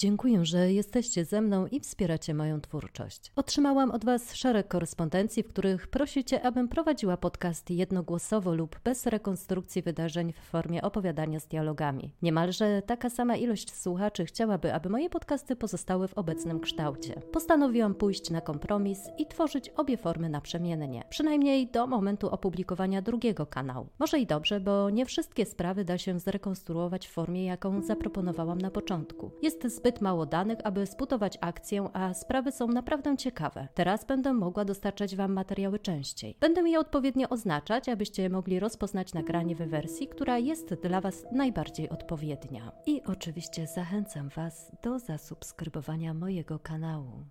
Dziękuję, 0.00 0.44
że 0.44 0.72
jesteście 0.72 1.24
ze 1.24 1.40
mną 1.40 1.66
i 1.66 1.80
wspieracie 1.80 2.34
moją 2.34 2.60
twórczość. 2.60 3.32
Otrzymałam 3.36 3.90
od 3.90 4.04
Was 4.04 4.34
szereg 4.34 4.68
korespondencji, 4.68 5.42
w 5.42 5.48
których 5.48 5.88
prosicie, 5.88 6.42
abym 6.42 6.68
prowadziła 6.68 7.16
podcast 7.16 7.70
jednogłosowo 7.70 8.54
lub 8.54 8.80
bez 8.84 9.06
rekonstrukcji 9.06 9.82
wydarzeń 9.82 10.32
w 10.32 10.36
formie 10.36 10.82
opowiadania 10.82 11.40
z 11.40 11.46
dialogami. 11.46 12.14
Niemalże 12.22 12.82
taka 12.86 13.10
sama 13.10 13.36
ilość 13.36 13.74
słuchaczy 13.74 14.24
chciałaby, 14.24 14.74
aby 14.74 14.88
moje 14.88 15.10
podcasty 15.10 15.56
pozostały 15.56 16.08
w 16.08 16.14
obecnym 16.14 16.60
kształcie. 16.60 17.14
Postanowiłam 17.32 17.94
pójść 17.94 18.30
na 18.30 18.40
kompromis 18.40 18.98
i 19.18 19.26
tworzyć 19.26 19.68
obie 19.68 19.96
formy 19.96 20.28
naprzemiennie, 20.28 21.04
przynajmniej 21.10 21.66
do 21.66 21.86
momentu 21.86 22.28
opublikowania 22.30 23.02
drugiego 23.02 23.46
kanału. 23.46 23.86
Może 23.98 24.18
i 24.18 24.26
dobrze, 24.26 24.60
bo 24.60 24.90
nie 24.90 25.06
wszystkie 25.06 25.46
sprawy 25.46 25.84
da 25.84 25.98
się 25.98 26.18
zrekonstruować 26.18 27.08
w 27.08 27.12
formie, 27.12 27.44
jaką 27.44 27.82
zaproponowałam 27.82 28.58
na 28.58 28.70
początku. 28.70 29.30
Jest 29.42 29.66
zbyt 29.66 29.87
mało 30.00 30.26
danych, 30.26 30.58
aby 30.64 30.86
sputować 30.86 31.38
akcję, 31.40 31.88
a 31.92 32.14
sprawy 32.14 32.52
są 32.52 32.68
naprawdę 32.68 33.16
ciekawe. 33.16 33.68
Teraz 33.74 34.04
będę 34.04 34.32
mogła 34.32 34.64
dostarczać 34.64 35.16
Wam 35.16 35.32
materiały 35.32 35.78
częściej. 35.78 36.36
Będę 36.40 36.68
je 36.70 36.80
odpowiednio 36.80 37.28
oznaczać, 37.28 37.88
abyście 37.88 38.30
mogli 38.30 38.60
rozpoznać 38.60 39.14
nagranie 39.14 39.54
w 39.54 39.58
wersji, 39.58 40.08
która 40.08 40.38
jest 40.38 40.74
dla 40.74 41.00
Was 41.00 41.26
najbardziej 41.32 41.88
odpowiednia. 41.88 42.72
I 42.86 43.02
oczywiście 43.02 43.66
zachęcam 43.66 44.28
Was 44.28 44.72
do 44.82 44.98
zasubskrybowania 44.98 46.14
mojego 46.14 46.58
kanału. 46.58 47.24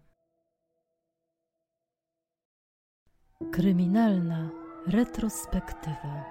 Kryminalna 3.52 4.50
retrospektywa 4.88 6.26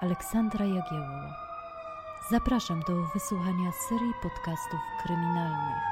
Aleksandra 0.00 0.66
Jagiełło 0.66 1.49
Zapraszam 2.30 2.80
do 2.80 3.06
wysłuchania 3.14 3.72
serii 3.72 4.14
podcastów 4.22 4.80
kryminalnych. 5.02 5.82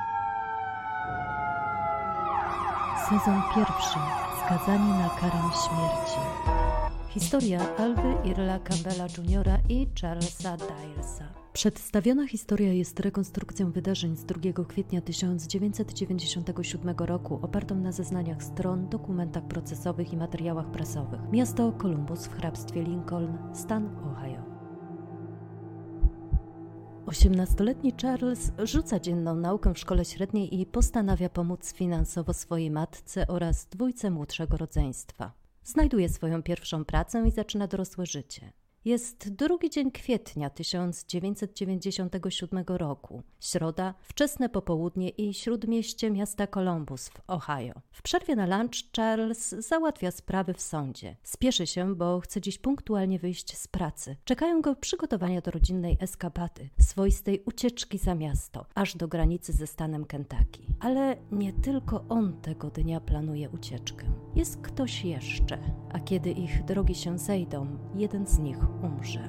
Sezon 3.08 3.42
pierwszy. 3.54 3.98
Skazani 4.44 4.88
na 4.88 5.08
karę 5.08 5.38
śmierci. 5.38 6.20
Historia 7.08 7.76
Alwy 7.76 8.14
Irla 8.24 8.58
Campbella 8.58 9.04
Jr. 9.04 9.46
i 9.68 9.88
Charlesa 10.00 10.56
Dylesa. 10.56 11.24
Przedstawiona 11.52 12.26
historia 12.26 12.72
jest 12.72 13.00
rekonstrukcją 13.00 13.72
wydarzeń 13.72 14.16
z 14.16 14.24
2 14.24 14.64
kwietnia 14.64 15.00
1997 15.00 16.96
roku, 16.98 17.38
opartą 17.42 17.74
na 17.74 17.92
zeznaniach 17.92 18.42
stron, 18.42 18.88
dokumentach 18.88 19.44
procesowych 19.44 20.12
i 20.12 20.16
materiałach 20.16 20.70
prasowych. 20.70 21.20
Miasto 21.32 21.72
Columbus 21.72 22.26
w 22.26 22.32
hrabstwie 22.32 22.82
Lincoln, 22.82 23.38
stan 23.54 23.96
Ohio. 24.12 24.57
Osiemnastoletni 27.08 27.92
Charles 28.02 28.52
rzuca 28.64 29.00
dzienną 29.00 29.34
naukę 29.34 29.74
w 29.74 29.78
szkole 29.78 30.04
średniej 30.04 30.60
i 30.60 30.66
postanawia 30.66 31.28
pomóc 31.28 31.72
finansowo 31.72 32.34
swojej 32.34 32.70
matce 32.70 33.26
oraz 33.26 33.66
dwójce 33.66 34.10
młodszego 34.10 34.56
rodzeństwa. 34.56 35.32
Znajduje 35.64 36.08
swoją 36.08 36.42
pierwszą 36.42 36.84
pracę 36.84 37.28
i 37.28 37.30
zaczyna 37.30 37.66
dorosłe 37.66 38.06
życie. 38.06 38.52
Jest 38.88 39.34
drugi 39.34 39.70
dzień 39.70 39.90
kwietnia 39.90 40.50
1997 40.50 42.64
roku, 42.68 43.22
środa, 43.40 43.94
wczesne 44.02 44.48
popołudnie 44.48 45.08
i 45.08 45.34
śródmieście 45.34 46.10
miasta 46.10 46.46
Columbus 46.46 47.08
w 47.08 47.20
Ohio. 47.26 47.74
W 47.90 48.02
przerwie 48.02 48.36
na 48.36 48.58
lunch 48.58 48.92
Charles 48.96 49.48
załatwia 49.48 50.10
sprawy 50.10 50.54
w 50.54 50.60
sądzie. 50.60 51.16
Spieszy 51.22 51.66
się, 51.66 51.94
bo 51.94 52.20
chce 52.20 52.40
dziś 52.40 52.58
punktualnie 52.58 53.18
wyjść 53.18 53.58
z 53.58 53.68
pracy. 53.68 54.16
Czekają 54.24 54.60
go 54.60 54.76
przygotowania 54.76 55.40
do 55.40 55.50
rodzinnej 55.50 55.96
eskapaty, 56.00 56.68
swoistej 56.80 57.42
ucieczki 57.46 57.98
za 57.98 58.14
miasto, 58.14 58.66
aż 58.74 58.96
do 58.96 59.08
granicy 59.08 59.52
ze 59.52 59.66
stanem 59.66 60.04
Kentucky. 60.04 60.62
Ale 60.80 61.16
nie 61.32 61.52
tylko 61.52 62.04
on 62.08 62.40
tego 62.40 62.70
dnia 62.70 63.00
planuje 63.00 63.50
ucieczkę. 63.50 64.06
Jest 64.34 64.56
ktoś 64.56 65.04
jeszcze, 65.04 65.58
a 65.92 66.00
kiedy 66.00 66.30
ich 66.30 66.64
drogi 66.64 66.94
się 66.94 67.18
zejdą, 67.18 67.78
jeden 67.94 68.26
z 68.26 68.38
nich 68.38 68.77
umrze. 68.82 69.28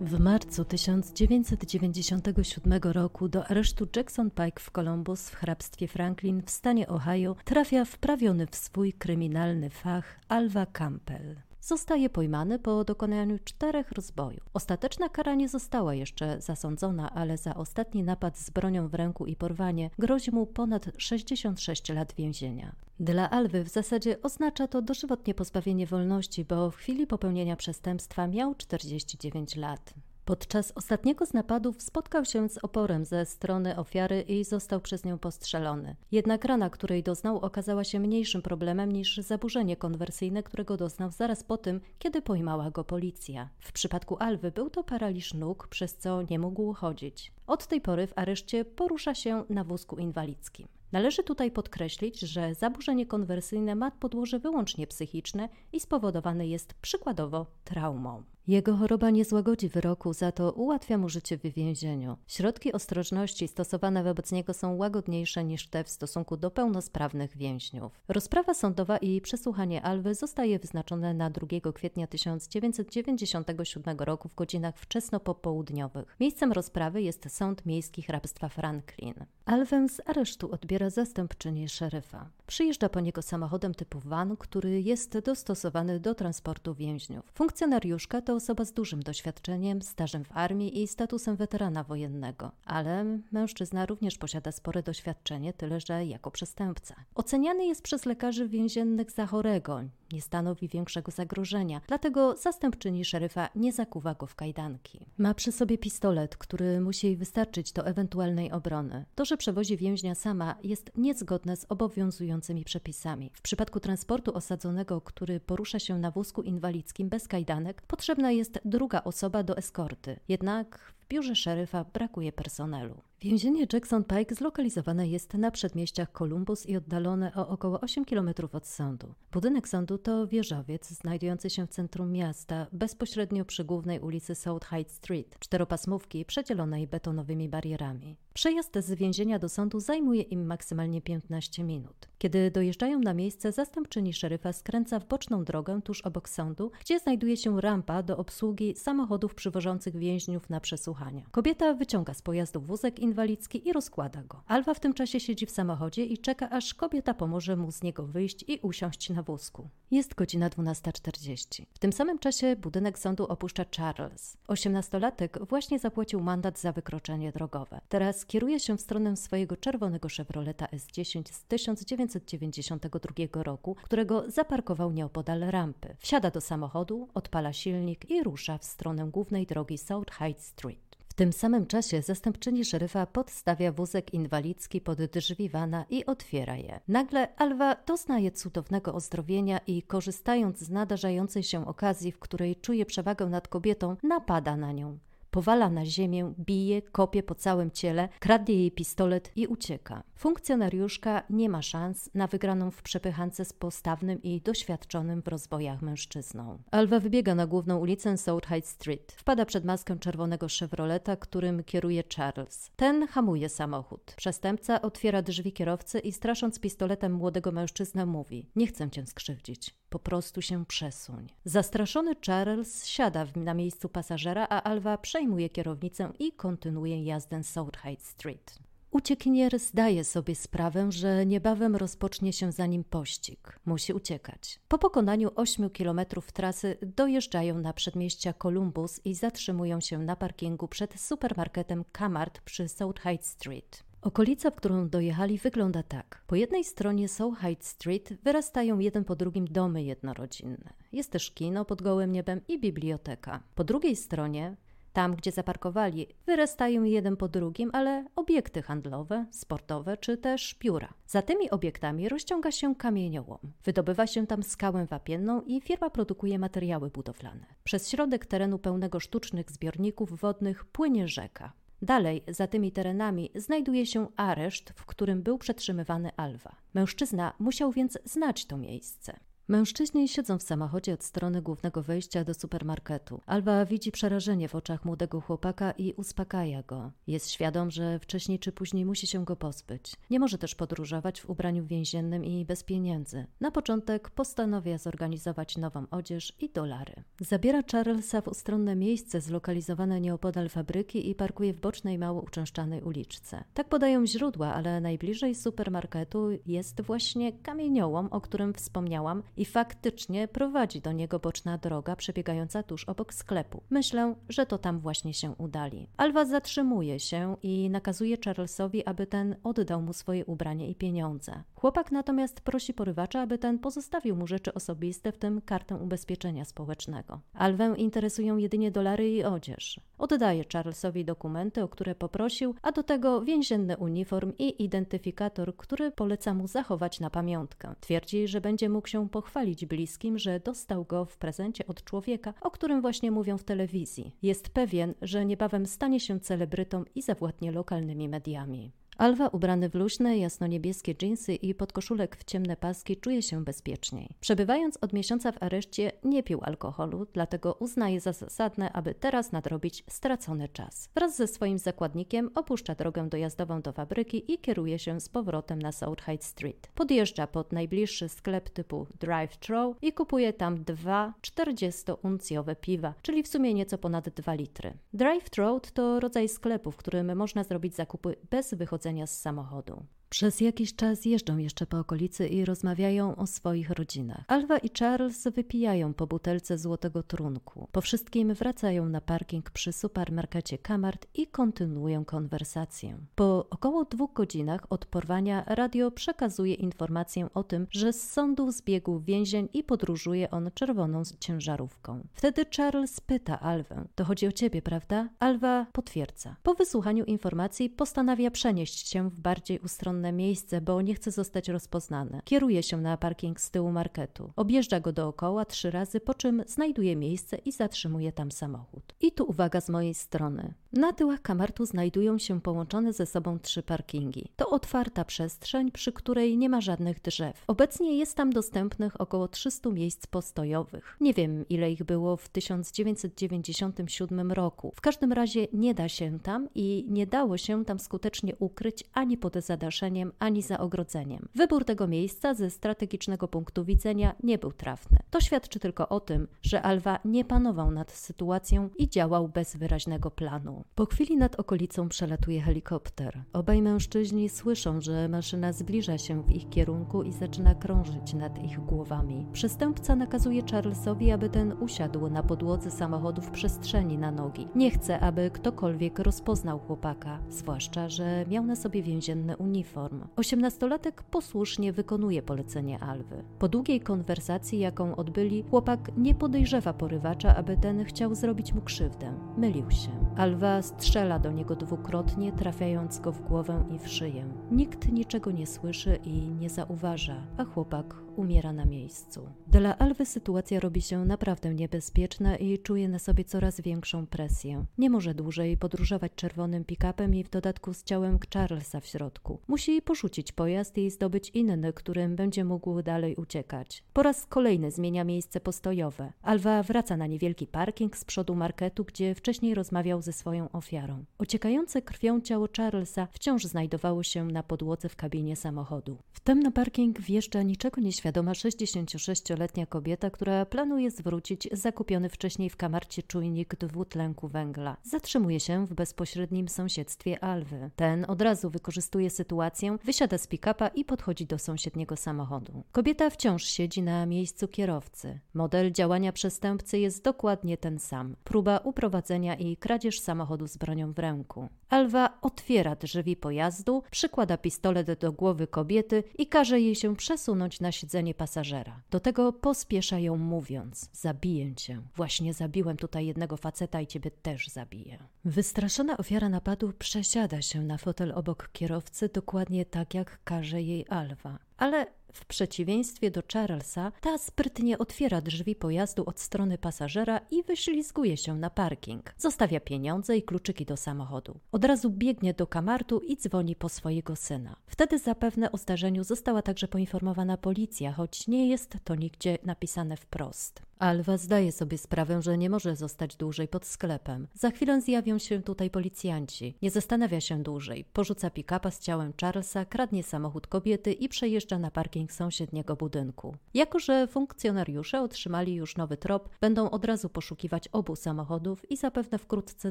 W 0.00 0.20
marcu 0.20 0.64
1997 0.64 2.80
roku 2.82 3.28
do 3.28 3.46
aresztu 3.46 3.88
Jackson 3.96 4.30
Pike 4.30 4.60
w 4.60 4.70
Columbus 4.70 5.30
w 5.30 5.34
hrabstwie 5.34 5.88
Franklin 5.88 6.42
w 6.42 6.50
stanie 6.50 6.88
Ohio 6.88 7.36
trafia 7.44 7.84
wprawiony 7.84 8.46
w 8.46 8.56
swój 8.56 8.92
kryminalny 8.92 9.70
fach 9.70 10.20
Alva 10.28 10.66
Campbell 10.66 11.49
zostaje 11.70 12.10
pojmany 12.10 12.58
po 12.58 12.84
dokonaniu 12.84 13.38
czterech 13.44 13.92
rozbojów. 13.92 14.48
Ostateczna 14.54 15.08
kara 15.08 15.34
nie 15.34 15.48
została 15.48 15.94
jeszcze 15.94 16.40
zasądzona, 16.40 17.10
ale 17.10 17.36
za 17.36 17.54
ostatni 17.54 18.02
napad 18.02 18.38
z 18.38 18.50
bronią 18.50 18.88
w 18.88 18.94
ręku 18.94 19.26
i 19.26 19.36
porwanie 19.36 19.90
grozi 19.98 20.30
mu 20.30 20.46
ponad 20.46 20.86
66 20.96 21.88
lat 21.88 22.14
więzienia. 22.14 22.72
Dla 23.00 23.30
Alwy 23.30 23.64
w 23.64 23.68
zasadzie 23.68 24.22
oznacza 24.22 24.68
to 24.68 24.82
dożywotnie 24.82 25.34
pozbawienie 25.34 25.86
wolności, 25.86 26.44
bo 26.44 26.70
w 26.70 26.76
chwili 26.76 27.06
popełnienia 27.06 27.56
przestępstwa 27.56 28.26
miał 28.26 28.54
49 28.54 29.56
lat. 29.56 29.94
Podczas 30.24 30.72
ostatniego 30.74 31.26
z 31.26 31.32
napadów 31.32 31.82
spotkał 31.82 32.24
się 32.24 32.48
z 32.48 32.58
oporem 32.58 33.04
ze 33.04 33.26
strony 33.26 33.76
ofiary 33.76 34.20
i 34.20 34.44
został 34.44 34.80
przez 34.80 35.04
nią 35.04 35.18
postrzelony. 35.18 35.96
Jednak 36.12 36.44
rana, 36.44 36.70
której 36.70 37.02
doznał, 37.02 37.38
okazała 37.38 37.84
się 37.84 38.00
mniejszym 38.00 38.42
problemem 38.42 38.92
niż 38.92 39.16
zaburzenie 39.16 39.76
konwersyjne, 39.76 40.42
którego 40.42 40.76
doznał 40.76 41.10
zaraz 41.10 41.44
po 41.44 41.58
tym, 41.58 41.80
kiedy 41.98 42.22
pojmała 42.22 42.70
go 42.70 42.84
policja. 42.84 43.48
W 43.58 43.72
przypadku 43.72 44.16
Alwy 44.18 44.50
był 44.50 44.70
to 44.70 44.84
paraliż 44.84 45.34
nóg, 45.34 45.68
przez 45.68 45.96
co 45.96 46.22
nie 46.22 46.38
mógł 46.38 46.72
chodzić. 46.72 47.32
Od 47.46 47.66
tej 47.66 47.80
pory 47.80 48.06
w 48.06 48.12
areszcie 48.16 48.64
porusza 48.64 49.14
się 49.14 49.44
na 49.48 49.64
wózku 49.64 49.96
inwalidzkim. 49.96 50.68
Należy 50.92 51.22
tutaj 51.22 51.50
podkreślić, 51.50 52.20
że 52.20 52.54
zaburzenie 52.54 53.06
konwersyjne 53.06 53.74
ma 53.74 53.90
podłoże 53.90 54.38
wyłącznie 54.38 54.86
psychiczne 54.86 55.48
i 55.72 55.80
spowodowane 55.80 56.46
jest 56.46 56.74
przykładowo 56.74 57.46
traumą. 57.64 58.22
Jego 58.46 58.76
choroba 58.76 59.10
nie 59.10 59.24
złagodzi 59.24 59.68
wyroku, 59.68 60.12
za 60.12 60.32
to 60.32 60.52
ułatwia 60.52 60.98
mu 60.98 61.08
życie 61.08 61.38
w 61.38 61.42
więzieniu. 61.42 62.16
Środki 62.26 62.72
ostrożności 62.72 63.48
stosowane 63.48 64.04
wobec 64.04 64.32
niego 64.32 64.54
są 64.54 64.76
łagodniejsze 64.76 65.44
niż 65.44 65.68
te 65.68 65.84
w 65.84 65.88
stosunku 65.88 66.36
do 66.36 66.50
pełnosprawnych 66.50 67.36
więźniów. 67.36 68.00
Rozprawa 68.08 68.54
sądowa 68.54 68.96
i 68.98 69.20
przesłuchanie 69.20 69.82
Alwy 69.82 70.14
zostaje 70.14 70.58
wyznaczone 70.58 71.14
na 71.14 71.30
2 71.30 71.72
kwietnia 71.72 72.06
1997 72.06 73.98
roku 73.98 74.28
w 74.28 74.34
godzinach 74.34 74.74
wczesno-popołudniowych. 74.78 76.16
Miejscem 76.20 76.52
rozprawy 76.52 77.02
jest 77.02 77.36
Sąd 77.36 77.66
Miejski 77.66 78.02
Hrabstwa 78.02 78.48
Franklin. 78.48 79.14
Alwę 79.44 79.88
z 79.88 80.00
aresztu 80.06 80.52
odbiera 80.52 80.90
zastępczyni 80.90 81.68
szeryfa. 81.68 82.30
Przyjeżdża 82.46 82.88
po 82.88 83.00
niego 83.00 83.22
samochodem 83.22 83.74
typu 83.74 84.00
van, 84.00 84.36
który 84.36 84.82
jest 84.82 85.18
dostosowany 85.18 86.00
do 86.00 86.14
transportu 86.14 86.74
więźniów. 86.74 87.24
Funkcjonariuszka 87.34 88.22
to 88.22 88.29
osoba 88.34 88.64
z 88.64 88.72
dużym 88.72 89.02
doświadczeniem, 89.02 89.82
stażem 89.82 90.24
w 90.24 90.36
armii 90.36 90.82
i 90.82 90.88
statusem 90.88 91.36
weterana 91.36 91.84
wojennego, 91.84 92.52
ale 92.64 93.04
mężczyzna 93.32 93.86
również 93.86 94.18
posiada 94.18 94.52
spore 94.52 94.82
doświadczenie, 94.82 95.52
tyle 95.52 95.80
że 95.80 96.04
jako 96.04 96.30
przestępca. 96.30 96.94
Oceniany 97.14 97.66
jest 97.66 97.82
przez 97.82 98.06
lekarzy 98.06 98.48
więziennych 98.48 99.10
za 99.10 99.26
chorego, 99.26 99.80
nie 100.12 100.22
stanowi 100.22 100.68
większego 100.68 101.12
zagrożenia, 101.12 101.80
dlatego 101.88 102.36
zastępczyni 102.36 103.04
szeryfa 103.04 103.48
nie 103.54 103.72
zakuwa 103.72 104.14
go 104.14 104.26
w 104.26 104.34
kajdanki. 104.34 105.06
Ma 105.18 105.34
przy 105.34 105.52
sobie 105.52 105.78
pistolet, 105.78 106.36
który 106.36 106.80
musi 106.80 107.06
jej 107.06 107.16
wystarczyć 107.16 107.72
do 107.72 107.86
ewentualnej 107.86 108.52
obrony. 108.52 109.04
To, 109.14 109.24
że 109.24 109.36
przewozi 109.36 109.76
więźnia 109.76 110.14
sama, 110.14 110.54
jest 110.62 110.90
niezgodne 110.96 111.56
z 111.56 111.66
obowiązującymi 111.68 112.64
przepisami. 112.64 113.30
W 113.34 113.42
przypadku 113.42 113.80
transportu 113.80 114.34
osadzonego, 114.34 115.00
który 115.00 115.40
porusza 115.40 115.78
się 115.78 115.98
na 115.98 116.10
wózku 116.10 116.42
inwalidzkim 116.42 117.08
bez 117.08 117.28
kajdanek, 117.28 117.82
potrzebna 117.82 118.30
jest 118.30 118.60
druga 118.64 119.04
osoba 119.04 119.42
do 119.42 119.56
eskorty. 119.56 120.20
Jednak 120.28 120.94
biurze 121.10 121.36
szeryfa 121.36 121.84
brakuje 121.84 122.32
personelu. 122.32 123.00
Więzienie 123.20 123.66
Jackson 123.72 124.04
Pike 124.04 124.34
zlokalizowane 124.34 125.08
jest 125.08 125.34
na 125.34 125.50
przedmieściach 125.50 126.12
Columbus 126.12 126.66
i 126.66 126.76
oddalone 126.76 127.34
o 127.34 127.48
około 127.48 127.80
8 127.80 128.04
km 128.04 128.30
od 128.52 128.66
sądu. 128.66 129.14
Budynek 129.32 129.68
sądu 129.68 129.98
to 129.98 130.26
wieżowiec 130.26 130.88
znajdujący 130.90 131.50
się 131.50 131.66
w 131.66 131.70
centrum 131.70 132.12
miasta, 132.12 132.66
bezpośrednio 132.72 133.44
przy 133.44 133.64
głównej 133.64 134.00
ulicy 134.00 134.34
South 134.34 134.66
Hyde 134.66 134.90
Street, 134.90 135.38
czteropasmówki 135.38 136.24
przedzielonej 136.24 136.86
betonowymi 136.86 137.48
barierami. 137.48 138.16
Przejazd 138.34 138.78
z 138.78 138.94
więzienia 138.94 139.38
do 139.38 139.48
sądu 139.48 139.80
zajmuje 139.80 140.22
im 140.22 140.46
maksymalnie 140.46 141.02
15 141.02 141.64
minut. 141.64 142.08
Kiedy 142.18 142.50
dojeżdżają 142.50 142.98
na 142.98 143.14
miejsce, 143.14 143.52
zastępczyni 143.52 144.12
szeryfa 144.12 144.52
skręca 144.52 144.98
w 145.00 145.06
boczną 145.06 145.44
drogę 145.44 145.80
tuż 145.82 146.00
obok 146.00 146.28
sądu, 146.28 146.70
gdzie 146.80 146.98
znajduje 146.98 147.36
się 147.36 147.60
rampa 147.60 148.02
do 148.02 148.16
obsługi 148.16 148.74
samochodów 148.76 149.34
przywożących 149.34 149.96
więźniów 149.96 150.50
na 150.50 150.60
przesłuchania. 150.60 151.22
Kobieta 151.30 151.74
wyciąga 151.74 152.14
z 152.14 152.22
pojazdu 152.22 152.60
wózek 152.60 152.98
inwalidzki 152.98 153.68
i 153.68 153.72
rozkłada 153.72 154.22
go. 154.22 154.42
Alwa 154.46 154.74
w 154.74 154.80
tym 154.80 154.94
czasie 154.94 155.20
siedzi 155.20 155.46
w 155.46 155.50
samochodzie 155.50 156.04
i 156.04 156.18
czeka, 156.18 156.50
aż 156.50 156.74
kobieta 156.74 157.14
pomoże 157.14 157.56
mu 157.56 157.72
z 157.72 157.82
niego 157.82 158.06
wyjść 158.06 158.44
i 158.48 158.58
usiąść 158.62 159.10
na 159.10 159.22
wózku. 159.22 159.68
Jest 159.90 160.14
godzina 160.14 160.50
12.40. 160.50 161.64
W 161.74 161.78
tym 161.78 161.92
samym 161.92 162.18
czasie 162.18 162.56
budynek 162.56 162.98
sądu 162.98 163.26
opuszcza 163.26 163.64
Charles. 163.76 164.36
Osiemnastolatek 164.48 165.38
właśnie 165.48 165.78
zapłacił 165.78 166.20
mandat 166.20 166.58
za 166.58 166.72
wykroczenie 166.72 167.32
drogowe. 167.32 167.80
Teraz 167.88 168.19
kieruje 168.24 168.60
się 168.60 168.76
w 168.76 168.80
stronę 168.80 169.16
swojego 169.16 169.56
czerwonego 169.56 170.08
Chevroleta 170.16 170.66
S10 170.66 171.32
z 171.32 171.44
1992 171.44 173.42
roku, 173.42 173.76
którego 173.82 174.30
zaparkował 174.30 174.92
nieopodal 174.92 175.40
rampy. 175.40 175.96
Wsiada 175.98 176.30
do 176.30 176.40
samochodu, 176.40 177.08
odpala 177.14 177.52
silnik 177.52 178.10
i 178.10 178.22
rusza 178.22 178.58
w 178.58 178.64
stronę 178.64 179.08
głównej 179.10 179.46
drogi 179.46 179.78
South 179.78 180.12
Hyde 180.12 180.40
Street. 180.40 180.90
W 181.08 181.14
tym 181.14 181.32
samym 181.32 181.66
czasie 181.66 182.02
zastępczyni 182.02 182.64
szeryfa 182.64 183.06
podstawia 183.06 183.72
wózek 183.72 184.14
inwalidzki 184.14 184.80
pod 184.80 185.02
drzwi 185.02 185.48
wana 185.48 185.84
i 185.90 186.06
otwiera 186.06 186.56
je. 186.56 186.80
Nagle 186.88 187.36
Alwa 187.36 187.76
doznaje 187.86 188.30
cudownego 188.30 188.94
ozdrowienia 188.94 189.60
i 189.66 189.82
korzystając 189.82 190.58
z 190.58 190.70
nadarzającej 190.70 191.42
się 191.42 191.66
okazji, 191.66 192.12
w 192.12 192.18
której 192.18 192.56
czuje 192.56 192.86
przewagę 192.86 193.26
nad 193.26 193.48
kobietą, 193.48 193.96
napada 194.02 194.56
na 194.56 194.72
nią 194.72 194.98
powala 195.30 195.70
na 195.70 195.86
ziemię, 195.86 196.32
bije, 196.38 196.82
kopie 196.82 197.22
po 197.22 197.34
całym 197.34 197.70
ciele, 197.70 198.08
kradnie 198.18 198.54
jej 198.54 198.70
pistolet 198.70 199.32
i 199.36 199.46
ucieka. 199.46 200.02
Funkcjonariuszka 200.14 201.22
nie 201.30 201.48
ma 201.48 201.62
szans 201.62 202.10
na 202.14 202.26
wygraną 202.26 202.70
w 202.70 202.82
przepychance 202.82 203.44
z 203.44 203.52
postawnym 203.52 204.22
i 204.22 204.40
doświadczonym 204.40 205.22
w 205.22 205.28
rozbojach 205.28 205.82
mężczyzną. 205.82 206.58
Alwa 206.70 207.00
wybiega 207.00 207.34
na 207.34 207.46
główną 207.46 207.78
ulicę 207.78 208.16
South 208.16 208.48
High 208.48 208.66
Street. 208.66 209.12
Wpada 209.12 209.44
przed 209.46 209.64
maskę 209.64 209.98
czerwonego 209.98 210.46
Chevroleta, 210.58 211.16
którym 211.16 211.64
kieruje 211.64 212.02
Charles. 212.16 212.70
Ten 212.76 213.06
hamuje 213.06 213.48
samochód. 213.48 214.14
Przestępca 214.16 214.82
otwiera 214.82 215.22
drzwi 215.22 215.52
kierowcy 215.52 215.98
i 215.98 216.12
strasząc 216.12 216.60
pistoletem 216.60 217.12
młodego 217.12 217.52
mężczyznę 217.52 218.06
mówi: 218.06 218.50
Nie 218.56 218.66
chcę 218.66 218.90
cię 218.90 219.06
skrzywdzić. 219.06 219.79
Po 219.90 219.98
prostu 219.98 220.42
się 220.42 220.66
przesuń. 220.66 221.26
Zastraszony 221.44 222.16
Charles 222.26 222.86
siada 222.86 223.26
na 223.36 223.54
miejscu 223.54 223.88
pasażera, 223.88 224.46
a 224.50 224.62
Alwa 224.62 224.98
przejmuje 224.98 225.50
kierownicę 225.50 226.12
i 226.18 226.32
kontynuuje 226.32 227.04
jazdę 227.04 227.44
South 227.44 227.78
High 227.82 228.02
Street. 228.02 228.58
Uciekinier 228.90 229.58
zdaje 229.58 230.04
sobie 230.04 230.34
sprawę, 230.34 230.92
że 230.92 231.26
niebawem 231.26 231.76
rozpocznie 231.76 232.32
się 232.32 232.52
za 232.52 232.66
nim 232.66 232.84
pościg. 232.84 233.58
Musi 233.66 233.92
uciekać. 233.92 234.60
Po 234.68 234.78
pokonaniu 234.78 235.30
8 235.34 235.70
kilometrów 235.70 236.32
trasy 236.32 236.76
dojeżdżają 236.82 237.58
na 237.58 237.72
przedmieścia 237.72 238.32
Columbus 238.32 239.00
i 239.04 239.14
zatrzymują 239.14 239.80
się 239.80 239.98
na 239.98 240.16
parkingu 240.16 240.68
przed 240.68 241.00
supermarketem 241.00 241.84
Kmart 241.92 242.40
przy 242.40 242.68
South 242.68 243.02
High 243.02 243.24
Street. 243.24 243.89
Okolica, 244.02 244.50
w 244.50 244.54
którą 244.54 244.88
dojechali, 244.88 245.38
wygląda 245.38 245.82
tak. 245.82 246.24
Po 246.26 246.36
jednej 246.36 246.64
stronie 246.64 247.08
South 247.08 247.40
High 247.40 247.64
Street 247.64 248.12
wyrastają 248.22 248.78
jeden 248.78 249.04
po 249.04 249.16
drugim 249.16 249.44
domy 249.44 249.82
jednorodzinne. 249.82 250.72
Jest 250.92 251.12
też 251.12 251.30
kino 251.30 251.64
pod 251.64 251.82
gołym 251.82 252.12
niebem 252.12 252.40
i 252.48 252.60
biblioteka. 252.60 253.42
Po 253.54 253.64
drugiej 253.64 253.96
stronie 253.96 254.56
tam, 254.92 255.16
gdzie 255.16 255.32
zaparkowali, 255.32 256.06
wyrastają 256.26 256.84
jeden 256.84 257.16
po 257.16 257.28
drugim, 257.28 257.70
ale 257.72 258.06
obiekty 258.16 258.62
handlowe, 258.62 259.26
sportowe 259.30 259.96
czy 259.96 260.16
też 260.16 260.56
biura. 260.60 260.94
Za 261.06 261.22
tymi 261.22 261.50
obiektami 261.50 262.08
rozciąga 262.08 262.50
się 262.50 262.74
kamieniołom. 262.74 263.38
Wydobywa 263.64 264.06
się 264.06 264.26
tam 264.26 264.42
skałę 264.42 264.86
wapienną 264.86 265.42
i 265.42 265.60
firma 265.60 265.90
produkuje 265.90 266.38
materiały 266.38 266.90
budowlane. 266.90 267.46
Przez 267.64 267.90
środek 267.90 268.26
terenu 268.26 268.58
pełnego 268.58 269.00
sztucznych 269.00 269.50
zbiorników 269.50 270.20
wodnych 270.20 270.64
płynie 270.64 271.08
rzeka. 271.08 271.52
Dalej, 271.82 272.24
za 272.28 272.46
tymi 272.46 272.72
terenami, 272.72 273.30
znajduje 273.34 273.86
się 273.86 274.06
areszt, 274.16 274.72
w 274.76 274.86
którym 274.86 275.22
był 275.22 275.38
przetrzymywany 275.38 276.10
Alwa. 276.16 276.56
Mężczyzna 276.74 277.32
musiał 277.38 277.72
więc 277.72 277.98
znać 278.04 278.46
to 278.46 278.56
miejsce. 278.56 279.20
Mężczyźni 279.50 280.08
siedzą 280.08 280.38
w 280.38 280.42
samochodzie 280.42 280.94
od 280.94 281.04
strony 281.04 281.42
głównego 281.42 281.82
wejścia 281.82 282.24
do 282.24 282.34
supermarketu. 282.34 283.20
Alwa 283.26 283.64
widzi 283.66 283.92
przerażenie 283.92 284.48
w 284.48 284.54
oczach 284.54 284.84
młodego 284.84 285.20
chłopaka 285.20 285.70
i 285.70 285.92
uspokaja 285.92 286.62
go. 286.62 286.92
Jest 287.06 287.30
świadom, 287.30 287.70
że 287.70 287.98
wcześniej 287.98 288.38
czy 288.38 288.52
później 288.52 288.84
musi 288.84 289.06
się 289.06 289.24
go 289.24 289.36
pozbyć. 289.36 289.96
Nie 290.10 290.20
może 290.20 290.38
też 290.38 290.54
podróżować 290.54 291.20
w 291.20 291.30
ubraniu 291.30 291.66
więziennym 291.66 292.24
i 292.24 292.44
bez 292.44 292.62
pieniędzy. 292.64 293.26
Na 293.40 293.50
początek 293.50 294.10
postanawia 294.10 294.78
zorganizować 294.78 295.56
nową 295.56 295.86
odzież 295.90 296.32
i 296.40 296.48
dolary. 296.50 296.94
Zabiera 297.20 297.62
Charlesa 297.72 298.20
w 298.20 298.28
ustronne 298.28 298.76
miejsce 298.76 299.20
zlokalizowane 299.20 300.00
nieopodal 300.00 300.48
fabryki 300.48 301.10
i 301.10 301.14
parkuje 301.14 301.52
w 301.52 301.60
bocznej, 301.60 301.98
mało 301.98 302.22
uczęszczanej 302.22 302.82
uliczce. 302.82 303.44
Tak 303.54 303.68
podają 303.68 304.06
źródła, 304.06 304.54
ale 304.54 304.80
najbliżej 304.80 305.34
supermarketu 305.34 306.28
jest 306.46 306.80
właśnie 306.80 307.32
kamieniołom, 307.32 308.08
o 308.10 308.20
którym 308.20 308.54
wspomniałam 308.54 309.22
i 309.40 309.44
faktycznie 309.44 310.28
prowadzi 310.28 310.80
do 310.80 310.92
niego 310.92 311.18
boczna 311.18 311.58
droga 311.58 311.96
przebiegająca 311.96 312.62
tuż 312.62 312.84
obok 312.84 313.14
sklepu. 313.14 313.62
Myślę, 313.70 314.14
że 314.28 314.46
to 314.46 314.58
tam 314.58 314.80
właśnie 314.80 315.14
się 315.14 315.34
udali. 315.38 315.88
Alwa 315.96 316.24
zatrzymuje 316.24 317.00
się 317.00 317.36
i 317.42 317.70
nakazuje 317.70 318.16
Charlesowi, 318.24 318.86
aby 318.86 319.06
ten 319.06 319.36
oddał 319.44 319.82
mu 319.82 319.92
swoje 319.92 320.24
ubranie 320.24 320.70
i 320.70 320.74
pieniądze. 320.74 321.42
Chłopak 321.54 321.92
natomiast 321.92 322.40
prosi 322.40 322.74
porywacza, 322.74 323.20
aby 323.20 323.38
ten 323.38 323.58
pozostawił 323.58 324.16
mu 324.16 324.26
rzeczy 324.26 324.54
osobiste, 324.54 325.12
w 325.12 325.18
tym 325.18 325.40
kartę 325.40 325.76
ubezpieczenia 325.76 326.44
społecznego. 326.44 327.20
Alwę 327.34 327.74
interesują 327.76 328.36
jedynie 328.36 328.70
dolary 328.70 329.10
i 329.10 329.24
odzież. 329.24 329.80
Oddaje 329.98 330.44
Charlesowi 330.52 331.04
dokumenty, 331.04 331.62
o 331.62 331.68
które 331.68 331.94
poprosił, 331.94 332.54
a 332.62 332.72
do 332.72 332.82
tego 332.82 333.20
więzienny 333.20 333.76
uniform 333.76 334.32
i 334.38 334.64
identyfikator, 334.64 335.56
który 335.56 335.90
poleca 335.90 336.34
mu 336.34 336.46
zachować 336.46 337.00
na 337.00 337.10
pamiątkę. 337.10 337.74
Twierdzi, 337.80 338.28
że 338.28 338.40
będzie 338.40 338.68
mógł 338.68 338.88
się 338.88 339.08
pochwalić 339.08 339.29
bliskim, 339.68 340.18
że 340.18 340.40
dostał 340.40 340.84
go 340.84 341.04
w 341.04 341.16
prezencie 341.16 341.66
od 341.66 341.84
człowieka, 341.84 342.34
o 342.40 342.50
którym 342.50 342.80
właśnie 342.80 343.10
mówią 343.10 343.38
w 343.38 343.44
telewizji. 343.44 344.16
Jest 344.22 344.48
pewien, 344.48 344.94
że 345.02 345.24
niebawem 345.24 345.66
stanie 345.66 346.00
się 346.00 346.20
celebrytą 346.20 346.84
i 346.94 347.02
zawładnie 347.02 347.52
lokalnymi 347.52 348.08
mediami. 348.08 348.72
Alwa, 349.00 349.28
ubrany 349.28 349.68
w 349.68 349.74
luźne, 349.74 350.18
jasno-niebieskie 350.18 350.94
dżinsy 350.94 351.34
i 351.34 351.54
podkoszulek 351.54 352.16
w 352.16 352.24
ciemne 352.24 352.56
paski, 352.56 352.96
czuje 352.96 353.22
się 353.22 353.44
bezpieczniej. 353.44 354.08
Przebywając 354.20 354.78
od 354.80 354.92
miesiąca 354.92 355.32
w 355.32 355.42
areszcie, 355.42 355.92
nie 356.04 356.22
pił 356.22 356.40
alkoholu, 356.42 357.06
dlatego 357.12 357.54
uznaje 357.54 358.00
za 358.00 358.12
zasadne, 358.12 358.72
aby 358.72 358.94
teraz 358.94 359.32
nadrobić 359.32 359.84
stracony 359.88 360.48
czas. 360.48 360.88
Wraz 360.94 361.16
ze 361.16 361.26
swoim 361.26 361.58
zakładnikiem 361.58 362.30
opuszcza 362.34 362.74
drogę 362.74 363.08
dojazdową 363.08 363.62
do 363.62 363.72
fabryki 363.72 364.32
i 364.32 364.38
kieruje 364.38 364.78
się 364.78 365.00
z 365.00 365.08
powrotem 365.08 365.62
na 365.62 365.72
South 365.72 366.04
High 366.04 366.24
Street. 366.24 366.68
Podjeżdża 366.74 367.26
pod 367.26 367.52
najbliższy 367.52 368.08
sklep 368.08 368.50
typu 368.50 368.86
drive-thru 368.98 369.74
i 369.82 369.92
kupuje 369.92 370.32
tam 370.32 370.64
dwa 370.64 371.14
40-uncjowe 371.22 372.56
piwa, 372.56 372.94
czyli 373.02 373.22
w 373.22 373.28
sumie 373.28 373.54
nieco 373.54 373.78
ponad 373.78 374.08
2 374.08 374.34
litry. 374.34 374.72
Drive-thru 374.94 375.60
to 375.74 376.00
rodzaj 376.00 376.28
sklepu, 376.28 376.70
w 376.70 376.76
którym 376.76 377.16
można 377.16 377.44
zrobić 377.44 377.74
zakupy 377.74 378.16
bez 378.30 378.54
wychodzenia 378.54 378.89
z 379.06 379.20
samochodu. 379.20 379.86
Przez 380.10 380.40
jakiś 380.40 380.74
czas 380.74 381.04
jeżdżą 381.04 381.36
jeszcze 381.36 381.66
po 381.66 381.78
okolicy 381.78 382.28
i 382.28 382.44
rozmawiają 382.44 383.16
o 383.16 383.26
swoich 383.26 383.70
rodzinach. 383.70 384.24
Alwa 384.28 384.58
i 384.58 384.70
Charles 384.78 385.28
wypijają 385.28 385.94
po 385.94 386.06
butelce 386.06 386.58
złotego 386.58 387.02
trunku. 387.02 387.68
Po 387.72 387.80
wszystkim 387.80 388.34
wracają 388.34 388.88
na 388.88 389.00
parking 389.00 389.50
przy 389.50 389.72
supermarkecie 389.72 390.58
Kamart 390.58 391.06
i 391.14 391.26
kontynuują 391.26 392.04
konwersację. 392.04 392.98
Po 393.14 393.46
około 393.50 393.84
dwóch 393.84 394.12
godzinach 394.12 394.66
od 394.70 394.86
porwania 394.86 395.44
radio 395.46 395.90
przekazuje 395.90 396.54
informację 396.54 397.28
o 397.34 397.44
tym, 397.44 397.66
że 397.70 397.92
z 397.92 398.10
sądu 398.10 398.52
zbiegł 398.52 399.00
więzień 399.00 399.48
i 399.52 399.64
podróżuje 399.64 400.30
on 400.30 400.50
czerwoną 400.54 401.02
ciężarówką. 401.20 402.00
Wtedy 402.12 402.44
Charles 402.56 403.00
pyta 403.00 403.40
Alwę: 403.40 403.84
To 403.94 404.04
chodzi 404.04 404.26
o 404.26 404.32
ciebie, 404.32 404.62
prawda? 404.62 405.08
Alwa 405.18 405.66
potwierdza. 405.72 406.36
Po 406.42 406.54
wysłuchaniu 406.54 407.04
informacji 407.04 407.70
postanawia 407.70 408.30
przenieść 408.30 408.88
się 408.88 409.10
w 409.10 409.20
bardziej 409.20 409.58
ustronne 409.58 409.99
miejsce, 410.12 410.60
bo 410.60 410.82
nie 410.82 410.94
chce 410.94 411.10
zostać 411.10 411.48
rozpoznany. 411.48 412.20
Kieruje 412.24 412.62
się 412.62 412.76
na 412.76 412.96
parking 412.96 413.40
z 413.40 413.50
tyłu 413.50 413.72
marketu. 413.72 414.32
Objeżdża 414.36 414.80
go 414.80 414.92
dookoła 414.92 415.44
trzy 415.44 415.70
razy, 415.70 416.00
po 416.00 416.14
czym 416.14 416.42
znajduje 416.46 416.96
miejsce 416.96 417.36
i 417.36 417.52
zatrzymuje 417.52 418.12
tam 418.12 418.32
samochód. 418.32 418.94
I 419.00 419.12
tu 419.12 419.24
uwaga 419.24 419.60
z 419.60 419.68
mojej 419.68 419.94
strony. 419.94 420.54
Na 420.72 420.92
tyłach 420.92 421.22
kamartu 421.22 421.66
znajdują 421.66 422.18
się 422.18 422.40
połączone 422.40 422.92
ze 422.92 423.06
sobą 423.06 423.38
trzy 423.38 423.62
parkingi. 423.62 424.28
To 424.36 424.50
otwarta 424.50 425.04
przestrzeń, 425.04 425.72
przy 425.72 425.92
której 425.92 426.38
nie 426.38 426.48
ma 426.48 426.60
żadnych 426.60 427.00
drzew. 427.00 427.44
Obecnie 427.46 427.98
jest 427.98 428.16
tam 428.16 428.32
dostępnych 428.32 429.00
około 429.00 429.28
300 429.28 429.70
miejsc 429.70 430.06
postojowych. 430.06 430.96
Nie 431.00 431.14
wiem, 431.14 431.44
ile 431.48 431.72
ich 431.72 431.84
było 431.84 432.16
w 432.16 432.28
1997 432.28 434.32
roku. 434.32 434.72
W 434.74 434.80
każdym 434.80 435.12
razie 435.12 435.46
nie 435.52 435.74
da 435.74 435.88
się 435.88 436.18
tam 436.18 436.48
i 436.54 436.86
nie 436.88 437.06
dało 437.06 437.36
się 437.36 437.64
tam 437.64 437.78
skutecznie 437.78 438.36
ukryć 438.36 438.84
ani 438.92 439.16
pod 439.16 439.34
zadaszeniem, 439.34 439.89
ani 440.18 440.42
za 440.42 440.58
ogrodzeniem. 440.58 441.28
Wybór 441.34 441.64
tego 441.64 441.86
miejsca 441.86 442.34
ze 442.34 442.50
strategicznego 442.50 443.28
punktu 443.28 443.64
widzenia 443.64 444.14
nie 444.22 444.38
był 444.38 444.52
trafny. 444.52 444.98
To 445.10 445.20
świadczy 445.20 445.58
tylko 445.58 445.88
o 445.88 446.00
tym, 446.00 446.28
że 446.42 446.62
Alwa 446.62 446.98
nie 447.04 447.24
panował 447.24 447.70
nad 447.70 447.92
sytuacją 447.92 448.70
i 448.78 448.88
działał 448.88 449.28
bez 449.28 449.56
wyraźnego 449.56 450.10
planu. 450.10 450.64
Po 450.74 450.86
chwili 450.86 451.16
nad 451.16 451.40
okolicą 451.40 451.88
przelatuje 451.88 452.40
helikopter. 452.40 453.22
Obaj 453.32 453.62
mężczyźni 453.62 454.28
słyszą, 454.28 454.80
że 454.80 455.08
maszyna 455.08 455.52
zbliża 455.52 455.98
się 455.98 456.22
w 456.22 456.30
ich 456.30 456.48
kierunku 456.48 457.02
i 457.02 457.12
zaczyna 457.12 457.54
krążyć 457.54 458.14
nad 458.14 458.44
ich 458.44 458.60
głowami. 458.60 459.26
Przestępca 459.32 459.96
nakazuje 459.96 460.42
Charlesowi, 460.50 461.10
aby 461.10 461.28
ten 461.28 461.52
usiadł 461.60 462.08
na 462.08 462.22
podłodze 462.22 462.70
samochodu 462.70 463.22
w 463.22 463.30
przestrzeni 463.30 463.98
na 463.98 464.10
nogi. 464.10 464.48
Nie 464.54 464.70
chce, 464.70 465.00
aby 465.00 465.30
ktokolwiek 465.30 465.98
rozpoznał 465.98 466.58
chłopaka, 466.58 467.18
zwłaszcza, 467.28 467.88
że 467.88 468.24
miał 468.28 468.44
na 468.44 468.56
sobie 468.56 468.82
więzienny 468.82 469.36
uniform. 469.36 469.79
Osiemnastolatek 470.16 471.02
posłusznie 471.02 471.72
wykonuje 471.72 472.22
polecenie 472.22 472.78
Alwy. 472.80 473.24
Po 473.38 473.48
długiej 473.48 473.80
konwersacji, 473.80 474.58
jaką 474.58 474.96
odbyli, 474.96 475.44
chłopak 475.50 475.90
nie 475.96 476.14
podejrzewa 476.14 476.72
porywacza, 476.72 477.36
aby 477.36 477.56
ten 477.56 477.84
chciał 477.84 478.14
zrobić 478.14 478.52
mu 478.52 478.60
krzywdę. 478.60 479.12
Mylił 479.36 479.70
się. 479.70 479.90
Alwa 480.16 480.62
strzela 480.62 481.18
do 481.18 481.32
niego 481.32 481.56
dwukrotnie, 481.56 482.32
trafiając 482.32 482.98
go 482.98 483.12
w 483.12 483.22
głowę 483.22 483.64
i 483.74 483.78
w 483.78 483.88
szyję. 483.88 484.24
Nikt 484.50 484.92
niczego 484.92 485.30
nie 485.30 485.46
słyszy 485.46 485.98
i 486.04 486.10
nie 486.10 486.50
zauważa, 486.50 487.16
a 487.36 487.44
chłopak 487.44 487.94
umiera 488.16 488.52
na 488.52 488.64
miejscu. 488.64 489.28
Dla 489.46 489.78
Alwy 489.78 490.06
sytuacja 490.06 490.60
robi 490.60 490.82
się 490.82 491.04
naprawdę 491.04 491.54
niebezpieczna 491.54 492.36
i 492.36 492.58
czuje 492.58 492.88
na 492.88 492.98
sobie 492.98 493.24
coraz 493.24 493.60
większą 493.60 494.06
presję. 494.06 494.64
Nie 494.78 494.90
może 494.90 495.14
dłużej 495.14 495.56
podróżować 495.56 496.12
czerwonym 496.16 496.64
pick-upem 496.64 497.16
i 497.16 497.24
w 497.24 497.30
dodatku 497.30 497.74
z 497.74 497.84
ciałem 497.84 498.18
Charlesa 498.34 498.80
w 498.80 498.86
środku. 498.86 499.38
Musi 499.48 499.82
porzucić 499.82 500.32
pojazd 500.32 500.78
i 500.78 500.90
zdobyć 500.90 501.30
inny, 501.34 501.72
którym 501.72 502.16
będzie 502.16 502.44
mógł 502.44 502.82
dalej 502.82 503.16
uciekać. 503.16 503.84
Po 503.92 504.02
raz 504.02 504.26
kolejny 504.26 504.70
zmienia 504.70 505.04
miejsce 505.04 505.40
postojowe. 505.40 506.12
Alwa 506.22 506.62
wraca 506.62 506.96
na 506.96 507.06
niewielki 507.06 507.46
parking 507.46 507.96
z 507.96 508.04
przodu 508.04 508.34
marketu, 508.34 508.84
gdzie 508.84 509.14
wcześniej 509.14 509.54
rozmawiał 509.54 510.02
ze 510.02 510.12
swoją 510.12 510.52
ofiarą. 510.52 511.04
Ociekające 511.18 511.82
krwią 511.82 512.20
ciało 512.20 512.48
Charlesa 512.56 513.08
wciąż 513.12 513.44
znajdowało 513.44 514.02
się 514.02 514.24
na 514.24 514.42
podłodze 514.42 514.88
w 514.88 514.96
kabinie 514.96 515.36
samochodu. 515.36 515.96
Wtem 516.12 516.40
na 516.40 516.50
parking 516.50 517.00
wjeżdża 517.00 517.42
niczego 517.42 517.80
nie 517.80 517.92
świadoma 518.00 518.32
66-letnia 518.32 519.66
kobieta, 519.66 520.10
która 520.10 520.46
planuje 520.46 520.90
zwrócić 520.90 521.48
zakupiony 521.52 522.08
wcześniej 522.08 522.50
w 522.50 522.56
kamarcie 522.56 523.02
czujnik 523.02 523.56
dwutlenku 523.56 524.28
węgla. 524.28 524.76
Zatrzymuje 524.82 525.40
się 525.40 525.66
w 525.66 525.74
bezpośrednim 525.74 526.48
sąsiedztwie 526.48 527.24
Alwy. 527.24 527.70
Ten 527.76 528.04
od 528.08 528.22
razu 528.22 528.50
wykorzystuje 528.50 529.10
sytuację, 529.10 529.76
wysiada 529.84 530.18
z 530.18 530.26
pick-upa 530.26 530.68
i 530.74 530.84
podchodzi 530.84 531.26
do 531.26 531.38
sąsiedniego 531.38 531.96
samochodu. 531.96 532.62
Kobieta 532.72 533.10
wciąż 533.10 533.44
siedzi 533.44 533.82
na 533.82 534.06
miejscu 534.06 534.48
kierowcy. 534.48 535.20
Model 535.34 535.72
działania 535.72 536.12
przestępcy 536.12 536.78
jest 536.78 537.04
dokładnie 537.04 537.56
ten 537.56 537.78
sam. 537.78 538.16
Próba 538.24 538.58
uprowadzenia 538.58 539.34
i 539.34 539.56
kradzież 539.56 540.00
samochodu 540.00 540.46
z 540.46 540.56
bronią 540.56 540.92
w 540.92 540.98
ręku. 540.98 541.48
Alwa 541.68 542.18
otwiera 542.22 542.76
drzwi 542.76 543.16
pojazdu, 543.16 543.82
przykłada 543.90 544.36
pistolet 544.36 544.92
do 545.00 545.12
głowy 545.12 545.46
kobiety 545.46 546.04
i 546.18 546.26
każe 546.26 546.60
jej 546.60 546.74
się 546.74 546.96
przesunąć 546.96 547.60
na 547.60 547.72
siedzenie 547.72 547.89
pasażera. 548.14 548.82
Do 548.90 549.00
tego 549.00 549.32
pospiesza 549.32 549.98
ją 549.98 550.16
mówiąc: 550.16 550.90
Zabiję 550.92 551.54
cię. 551.54 551.82
Właśnie 551.96 552.34
zabiłem 552.34 552.76
tutaj 552.76 553.06
jednego 553.06 553.36
faceta 553.36 553.80
i 553.80 553.86
ciebie 553.86 554.10
też 554.10 554.48
zabiję. 554.48 554.98
Wystraszona 555.24 555.96
ofiara 555.96 556.28
napadu 556.28 556.72
przesiada 556.78 557.42
się 557.42 557.62
na 557.62 557.78
fotel 557.78 558.12
obok 558.12 558.48
kierowcy, 558.52 559.08
dokładnie 559.08 559.64
tak 559.64 559.94
jak 559.94 560.24
każe 560.24 560.62
jej 560.62 560.86
Alwa. 560.88 561.38
Ale 561.56 561.86
w 562.12 562.26
przeciwieństwie 562.26 563.10
do 563.10 563.22
Charlesa, 563.32 563.92
ta 564.00 564.18
sprytnie 564.18 564.78
otwiera 564.78 565.20
drzwi 565.20 565.54
pojazdu 565.54 566.02
od 566.06 566.20
strony 566.20 566.58
pasażera 566.58 567.20
i 567.30 567.42
wyślizguje 567.42 568.16
się 568.16 568.36
na 568.36 568.50
parking. 568.50 569.14
Zostawia 569.18 569.60
pieniądze 569.60 570.16
i 570.16 570.22
kluczyki 570.22 570.64
do 570.64 570.76
samochodu. 570.76 571.40
Od 571.52 571.64
razu 571.64 571.90
biegnie 571.90 572.34
do 572.34 572.46
kamartu 572.46 573.00
i 573.00 573.16
dzwoni 573.16 573.56
po 573.56 573.68
swojego 573.68 574.16
syna. 574.16 574.56
Wtedy 574.66 574.98
zapewne 574.98 575.52
o 575.52 575.56
zdarzeniu 575.56 576.04
została 576.04 576.42
także 576.42 576.68
poinformowana 576.68 577.36
policja, 577.36 577.92
choć 577.92 578.28
nie 578.28 578.48
jest 578.48 578.76
to 578.84 578.94
nigdzie 578.94 579.38
napisane 579.44 579.96
wprost. 579.96 580.62
Alwa 580.80 581.16
zdaje 581.16 581.52
sobie 581.52 581.78
sprawę, 581.78 582.22
że 582.22 582.38
nie 582.38 582.50
może 582.50 582.76
zostać 582.76 583.16
dłużej 583.16 583.48
pod 583.48 583.66
sklepem. 583.66 584.28
Za 584.34 584.50
chwilę 584.50 584.80
zjawią 584.80 585.18
się 585.18 585.42
tutaj 585.42 585.70
policjanci. 585.70 586.54
Nie 586.62 586.70
zastanawia 586.70 587.20
się 587.20 587.42
dłużej. 587.42 587.84
Porzuca 587.92 588.30
pick-upa 588.30 588.70
z 588.70 588.80
ciałem 588.80 589.12
Charlesa, 589.20 589.64
kradnie 589.64 590.02
samochód 590.02 590.46
kobiety 590.46 590.92
i 590.92 591.08
przejeżdża 591.08 591.58
na 591.58 591.70
parking 591.70 591.99
sąsiedniego 592.08 592.76
budynku. 592.76 593.36
Jako, 593.54 593.78
że 593.78 594.06
funkcjonariusze 594.06 595.00
otrzymali 595.02 595.54
już 595.54 595.76
nowy 595.76 595.96
trop, 595.96 596.28
będą 596.40 596.70
od 596.70 596.84
razu 596.84 597.08
poszukiwać 597.08 597.68
obu 597.68 597.96
samochodów 597.96 598.70
i 598.70 598.76
zapewne 598.76 599.18
wkrótce 599.18 599.70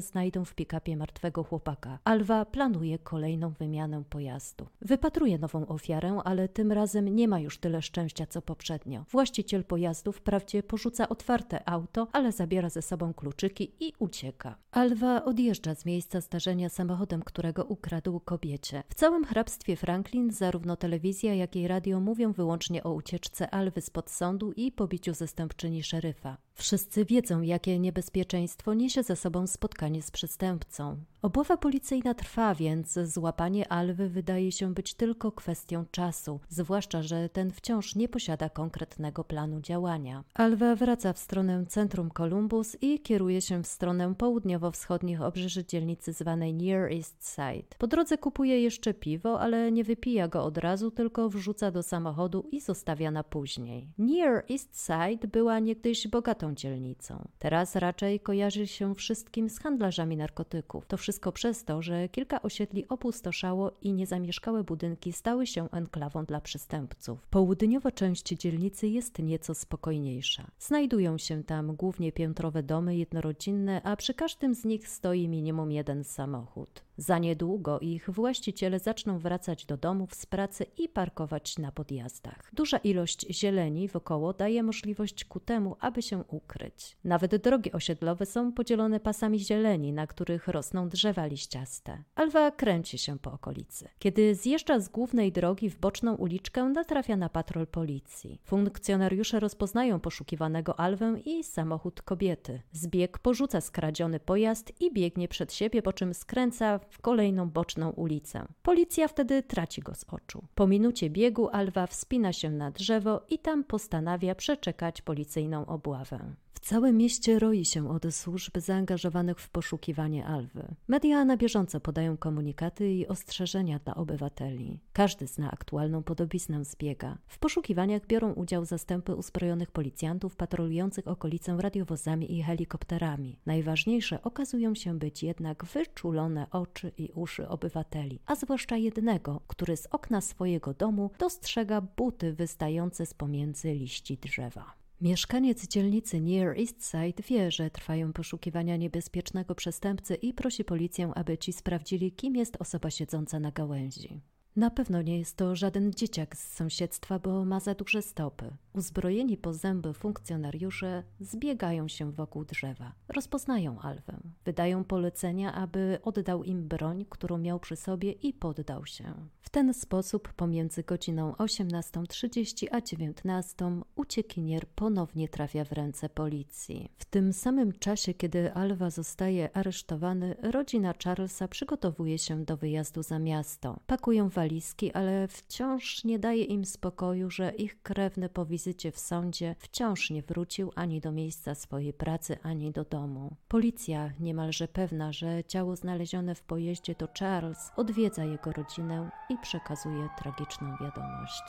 znajdą 0.00 0.44
w 0.44 0.54
pick-upie 0.54 0.96
martwego 0.96 1.44
chłopaka. 1.44 1.98
Alwa 2.04 2.44
planuje 2.44 2.98
kolejną 2.98 3.50
wymianę 3.50 4.02
pojazdu. 4.10 4.66
Wypatruje 4.80 5.38
nową 5.38 5.66
ofiarę, 5.66 6.20
ale 6.24 6.48
tym 6.48 6.72
razem 6.72 7.08
nie 7.16 7.28
ma 7.28 7.40
już 7.40 7.58
tyle 7.58 7.82
szczęścia 7.82 8.26
co 8.26 8.42
poprzednio. 8.42 9.04
Właściciel 9.10 9.64
pojazdu 9.64 10.12
wprawdzie 10.12 10.62
porzuca 10.62 11.08
otwarte 11.08 11.68
auto, 11.68 12.08
ale 12.12 12.32
zabiera 12.32 12.70
ze 12.70 12.82
sobą 12.82 13.14
kluczyki 13.14 13.72
i 13.80 13.92
ucieka. 13.98 14.56
Alwa 14.72 15.24
odjeżdża 15.24 15.74
z 15.74 15.84
miejsca 15.84 16.20
zdarzenia 16.20 16.68
samochodem, 16.68 17.22
którego 17.22 17.64
ukradł 17.64 18.20
kobiecie. 18.20 18.82
W 18.88 18.94
całym 18.94 19.24
hrabstwie 19.24 19.76
Franklin 19.76 20.30
zarówno 20.30 20.76
telewizja, 20.76 21.34
jak 21.34 21.56
i 21.56 21.68
radio 21.68 22.00
mówią 22.20 22.32
wyłącznie 22.32 22.84
o 22.84 22.92
ucieczce 22.92 23.50
Alwy 23.54 23.80
spod 23.80 24.10
sądu 24.10 24.52
i 24.52 24.72
pobiciu 24.72 25.14
zastępczyni 25.14 25.82
szeryfa. 25.82 26.36
Wszyscy 26.54 27.04
wiedzą, 27.04 27.40
jakie 27.40 27.78
niebezpieczeństwo 27.78 28.74
niesie 28.74 29.02
ze 29.02 29.16
sobą 29.16 29.46
spotkanie 29.46 30.02
z 30.02 30.10
przestępcą. 30.10 30.96
Obława 31.22 31.56
policyjna 31.56 32.14
trwa, 32.14 32.54
więc 32.54 32.98
złapanie 33.04 33.72
Alwy 33.72 34.08
wydaje 34.08 34.52
się 34.52 34.74
być 34.74 34.94
tylko 34.94 35.32
kwestią 35.32 35.84
czasu, 35.90 36.40
zwłaszcza, 36.48 37.02
że 37.02 37.28
ten 37.28 37.50
wciąż 37.50 37.94
nie 37.94 38.08
posiada 38.08 38.48
konkretnego 38.48 39.24
planu 39.24 39.60
działania. 39.60 40.24
Alwa 40.34 40.74
wraca 40.74 41.12
w 41.12 41.18
stronę 41.18 41.66
centrum 41.66 42.10
Columbus 42.10 42.76
i 42.80 43.00
kieruje 43.00 43.40
się 43.40 43.62
w 43.62 43.66
stronę 43.66 44.14
południowo-wschodnich 44.14 45.22
obrzeży 45.22 45.64
dzielnicy 45.64 46.12
zwanej 46.12 46.54
Near 46.54 46.92
East 46.92 47.34
Side. 47.34 47.68
Po 47.78 47.86
drodze 47.86 48.18
kupuje 48.18 48.62
jeszcze 48.62 48.94
piwo, 48.94 49.40
ale 49.40 49.72
nie 49.72 49.84
wypija 49.84 50.28
go 50.28 50.44
od 50.44 50.58
razu, 50.58 50.90
tylko 50.90 51.28
wrzuca 51.28 51.70
do 51.70 51.82
samochodu 51.82 52.48
i 52.52 52.60
zostawia 52.60 53.10
na 53.10 53.24
później. 53.24 53.88
Near 53.98 54.44
East 54.50 54.86
Side 54.86 55.28
była 55.28 55.58
niegdyś 55.58 56.08
bogatą 56.08 56.54
dzielnicą. 56.54 57.28
Teraz 57.38 57.76
raczej 57.76 58.20
kojarzy 58.20 58.66
się 58.66 58.94
wszystkim 58.94 59.48
z 59.48 59.58
handlarzami 59.58 60.16
narkotyków. 60.16 60.86
To 60.86 60.96
wszystko 60.96 61.09
przez 61.32 61.64
to, 61.64 61.82
że 61.82 62.08
kilka 62.08 62.42
osiedli 62.42 62.88
opustoszało 62.88 63.72
i 63.82 63.92
niezamieszkałe 63.92 64.64
budynki 64.64 65.12
stały 65.12 65.46
się 65.46 65.68
enklawą 65.70 66.24
dla 66.24 66.40
przestępców. 66.40 67.26
Południowa 67.30 67.90
część 67.90 68.28
dzielnicy 68.28 68.88
jest 68.88 69.18
nieco 69.18 69.54
spokojniejsza. 69.54 70.50
Znajdują 70.58 71.18
się 71.18 71.44
tam 71.44 71.76
głównie 71.76 72.12
piętrowe 72.12 72.62
domy 72.62 72.96
jednorodzinne, 72.96 73.82
a 73.82 73.96
przy 73.96 74.14
każdym 74.14 74.54
z 74.54 74.64
nich 74.64 74.88
stoi 74.88 75.28
minimum 75.28 75.72
jeden 75.72 76.04
samochód. 76.04 76.82
Za 77.00 77.18
niedługo 77.18 77.80
ich 77.80 78.10
właściciele 78.10 78.78
zaczną 78.78 79.18
wracać 79.18 79.66
do 79.66 79.76
domów 79.76 80.14
z 80.14 80.26
pracy 80.26 80.66
i 80.78 80.88
parkować 80.88 81.58
na 81.58 81.72
podjazdach. 81.72 82.50
Duża 82.52 82.78
ilość 82.78 83.26
zieleni 83.30 83.88
wokoło 83.88 84.32
daje 84.32 84.62
możliwość 84.62 85.24
ku 85.24 85.40
temu, 85.40 85.76
aby 85.80 86.02
się 86.02 86.24
ukryć. 86.28 86.96
Nawet 87.04 87.36
drogi 87.36 87.72
osiedlowe 87.72 88.26
są 88.26 88.52
podzielone 88.52 89.00
pasami 89.00 89.38
zieleni, 89.38 89.92
na 89.92 90.06
których 90.06 90.48
rosną 90.48 90.88
drzewa 90.88 91.26
liściaste. 91.26 92.04
Alwa 92.14 92.50
kręci 92.50 92.98
się 92.98 93.18
po 93.18 93.32
okolicy. 93.32 93.88
Kiedy 93.98 94.34
zjeżdża 94.34 94.80
z 94.80 94.88
głównej 94.88 95.32
drogi 95.32 95.70
w 95.70 95.78
boczną 95.78 96.14
uliczkę, 96.14 96.64
natrafia 96.64 97.16
na 97.16 97.28
patrol 97.28 97.66
policji. 97.66 98.40
Funkcjonariusze 98.44 99.40
rozpoznają 99.40 100.00
poszukiwanego 100.00 100.80
Alwę 100.80 101.20
i 101.24 101.44
samochód 101.44 102.02
kobiety. 102.02 102.62
Zbieg 102.72 103.18
porzuca 103.18 103.60
skradziony 103.60 104.20
pojazd 104.20 104.72
i 104.80 104.92
biegnie 104.92 105.28
przed 105.28 105.52
siebie, 105.52 105.82
po 105.82 105.92
czym 105.92 106.14
skręca 106.14 106.80
w 106.90 107.00
kolejną 107.00 107.50
boczną 107.50 107.90
ulicę. 107.90 108.46
Policja 108.62 109.08
wtedy 109.08 109.42
traci 109.42 109.80
go 109.80 109.94
z 109.94 110.04
oczu. 110.04 110.44
Po 110.54 110.66
minucie 110.66 111.10
biegu 111.10 111.48
Alwa 111.52 111.86
wspina 111.86 112.32
się 112.32 112.50
na 112.50 112.70
drzewo 112.70 113.22
i 113.30 113.38
tam 113.38 113.64
postanawia 113.64 114.34
przeczekać 114.34 115.02
policyjną 115.02 115.66
obławę. 115.66 116.34
W 116.60 116.66
całym 116.66 116.96
mieście 116.96 117.38
roi 117.38 117.64
się 117.64 117.90
od 117.90 118.14
służb 118.14 118.58
zaangażowanych 118.58 119.40
w 119.40 119.48
poszukiwanie 119.48 120.26
Alwy. 120.26 120.74
Media 120.88 121.24
na 121.24 121.36
bieżąco 121.36 121.80
podają 121.80 122.16
komunikaty 122.16 122.92
i 122.92 123.06
ostrzeżenia 123.06 123.78
dla 123.78 123.94
obywateli. 123.94 124.80
Każdy 124.92 125.26
zna 125.26 125.50
aktualną 125.50 126.02
podobiznę 126.02 126.64
zbiega. 126.64 127.18
W 127.26 127.38
poszukiwaniach 127.38 128.06
biorą 128.06 128.32
udział 128.32 128.64
zastępy 128.64 129.14
uzbrojonych 129.14 129.70
policjantów 129.70 130.36
patrolujących 130.36 131.08
okolicę 131.08 131.56
radiowozami 131.60 132.38
i 132.38 132.42
helikopterami. 132.42 133.38
Najważniejsze 133.46 134.22
okazują 134.22 134.74
się 134.74 134.98
być 134.98 135.22
jednak 135.22 135.64
wyczulone 135.64 136.46
oczy 136.50 136.92
i 136.98 137.10
uszy 137.14 137.48
obywateli, 137.48 138.20
a 138.26 138.34
zwłaszcza 138.34 138.76
jednego, 138.76 139.40
który 139.46 139.76
z 139.76 139.86
okna 139.86 140.20
swojego 140.20 140.74
domu 140.74 141.10
dostrzega 141.18 141.80
buty 141.80 142.32
wystające 142.32 143.06
z 143.06 143.14
pomiędzy 143.14 143.72
liści 143.72 144.18
drzewa. 144.18 144.79
Mieszkaniec 145.00 145.66
dzielnicy 145.66 146.20
Near 146.20 146.58
East 146.58 146.90
Side 146.90 147.22
wie, 147.28 147.50
że 147.50 147.70
trwają 147.70 148.12
poszukiwania 148.12 148.76
niebezpiecznego 148.76 149.54
przestępcy 149.54 150.14
i 150.14 150.34
prosi 150.34 150.64
policję, 150.64 151.12
aby 151.14 151.38
ci 151.38 151.52
sprawdzili, 151.52 152.12
kim 152.12 152.36
jest 152.36 152.56
osoba 152.58 152.90
siedząca 152.90 153.40
na 153.40 153.50
gałęzi. 153.50 154.20
Na 154.56 154.70
pewno 154.70 155.02
nie 155.02 155.18
jest 155.18 155.36
to 155.36 155.56
żaden 155.56 155.92
dzieciak 155.92 156.36
z 156.36 156.52
sąsiedztwa, 156.52 157.18
bo 157.18 157.44
ma 157.44 157.60
za 157.60 157.74
duże 157.74 158.02
stopy. 158.02 158.50
Uzbrojeni 158.72 159.36
po 159.36 159.54
zęby 159.54 159.92
funkcjonariusze 159.94 161.02
zbiegają 161.20 161.88
się 161.88 162.12
wokół 162.12 162.44
drzewa. 162.44 162.92
Rozpoznają 163.08 163.80
Alwę. 163.80 164.20
Wydają 164.44 164.84
polecenia, 164.84 165.52
aby 165.54 165.98
oddał 166.02 166.44
im 166.44 166.68
broń, 166.68 167.06
którą 167.10 167.38
miał 167.38 167.60
przy 167.60 167.76
sobie 167.76 168.12
i 168.12 168.32
poddał 168.32 168.86
się. 168.86 169.14
W 169.40 169.50
ten 169.50 169.74
sposób 169.74 170.32
pomiędzy 170.32 170.82
godziną 170.82 171.32
18.30 171.32 172.66
a 172.70 172.78
19.00 172.80 173.82
uciekinier 173.96 174.66
ponownie 174.68 175.28
trafia 175.28 175.64
w 175.64 175.72
ręce 175.72 176.08
policji. 176.08 176.88
W 176.98 177.04
tym 177.04 177.32
samym 177.32 177.72
czasie, 177.72 178.14
kiedy 178.14 178.52
Alwa 178.52 178.90
zostaje 178.90 179.56
aresztowany, 179.56 180.36
rodzina 180.42 180.94
Charlesa 181.04 181.48
przygotowuje 181.48 182.18
się 182.18 182.44
do 182.44 182.56
wyjazdu 182.56 183.02
za 183.02 183.18
miasto. 183.18 183.80
Pakują 183.86 184.28
walizki, 184.40 184.92
ale 184.92 185.28
wciąż 185.28 186.04
nie 186.04 186.18
daje 186.18 186.44
im 186.44 186.64
spokoju, 186.64 187.30
że 187.30 187.50
ich 187.50 187.82
krewny 187.82 188.28
po 188.28 188.46
wizycie 188.46 188.92
w 188.92 188.98
sądzie 188.98 189.54
wciąż 189.58 190.10
nie 190.10 190.22
wrócił 190.22 190.72
ani 190.74 191.00
do 191.00 191.12
miejsca 191.12 191.54
swojej 191.54 191.92
pracy, 191.92 192.38
ani 192.42 192.70
do 192.72 192.84
domu. 192.84 193.36
Policja, 193.48 194.10
niemalże 194.20 194.68
pewna, 194.68 195.12
że 195.12 195.44
ciało 195.44 195.76
znalezione 195.76 196.34
w 196.34 196.42
pojeździe 196.42 196.94
to 196.94 197.08
Charles, 197.18 197.70
odwiedza 197.76 198.24
jego 198.24 198.52
rodzinę 198.52 199.10
i 199.28 199.38
przekazuje 199.38 200.08
tragiczną 200.22 200.76
wiadomość. 200.80 201.42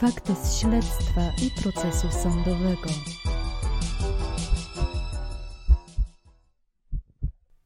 Fakty 0.00 0.34
z 0.34 0.60
śledztwa 0.60 1.22
i 1.46 1.62
procesu 1.62 2.08
sądowego. 2.10 2.90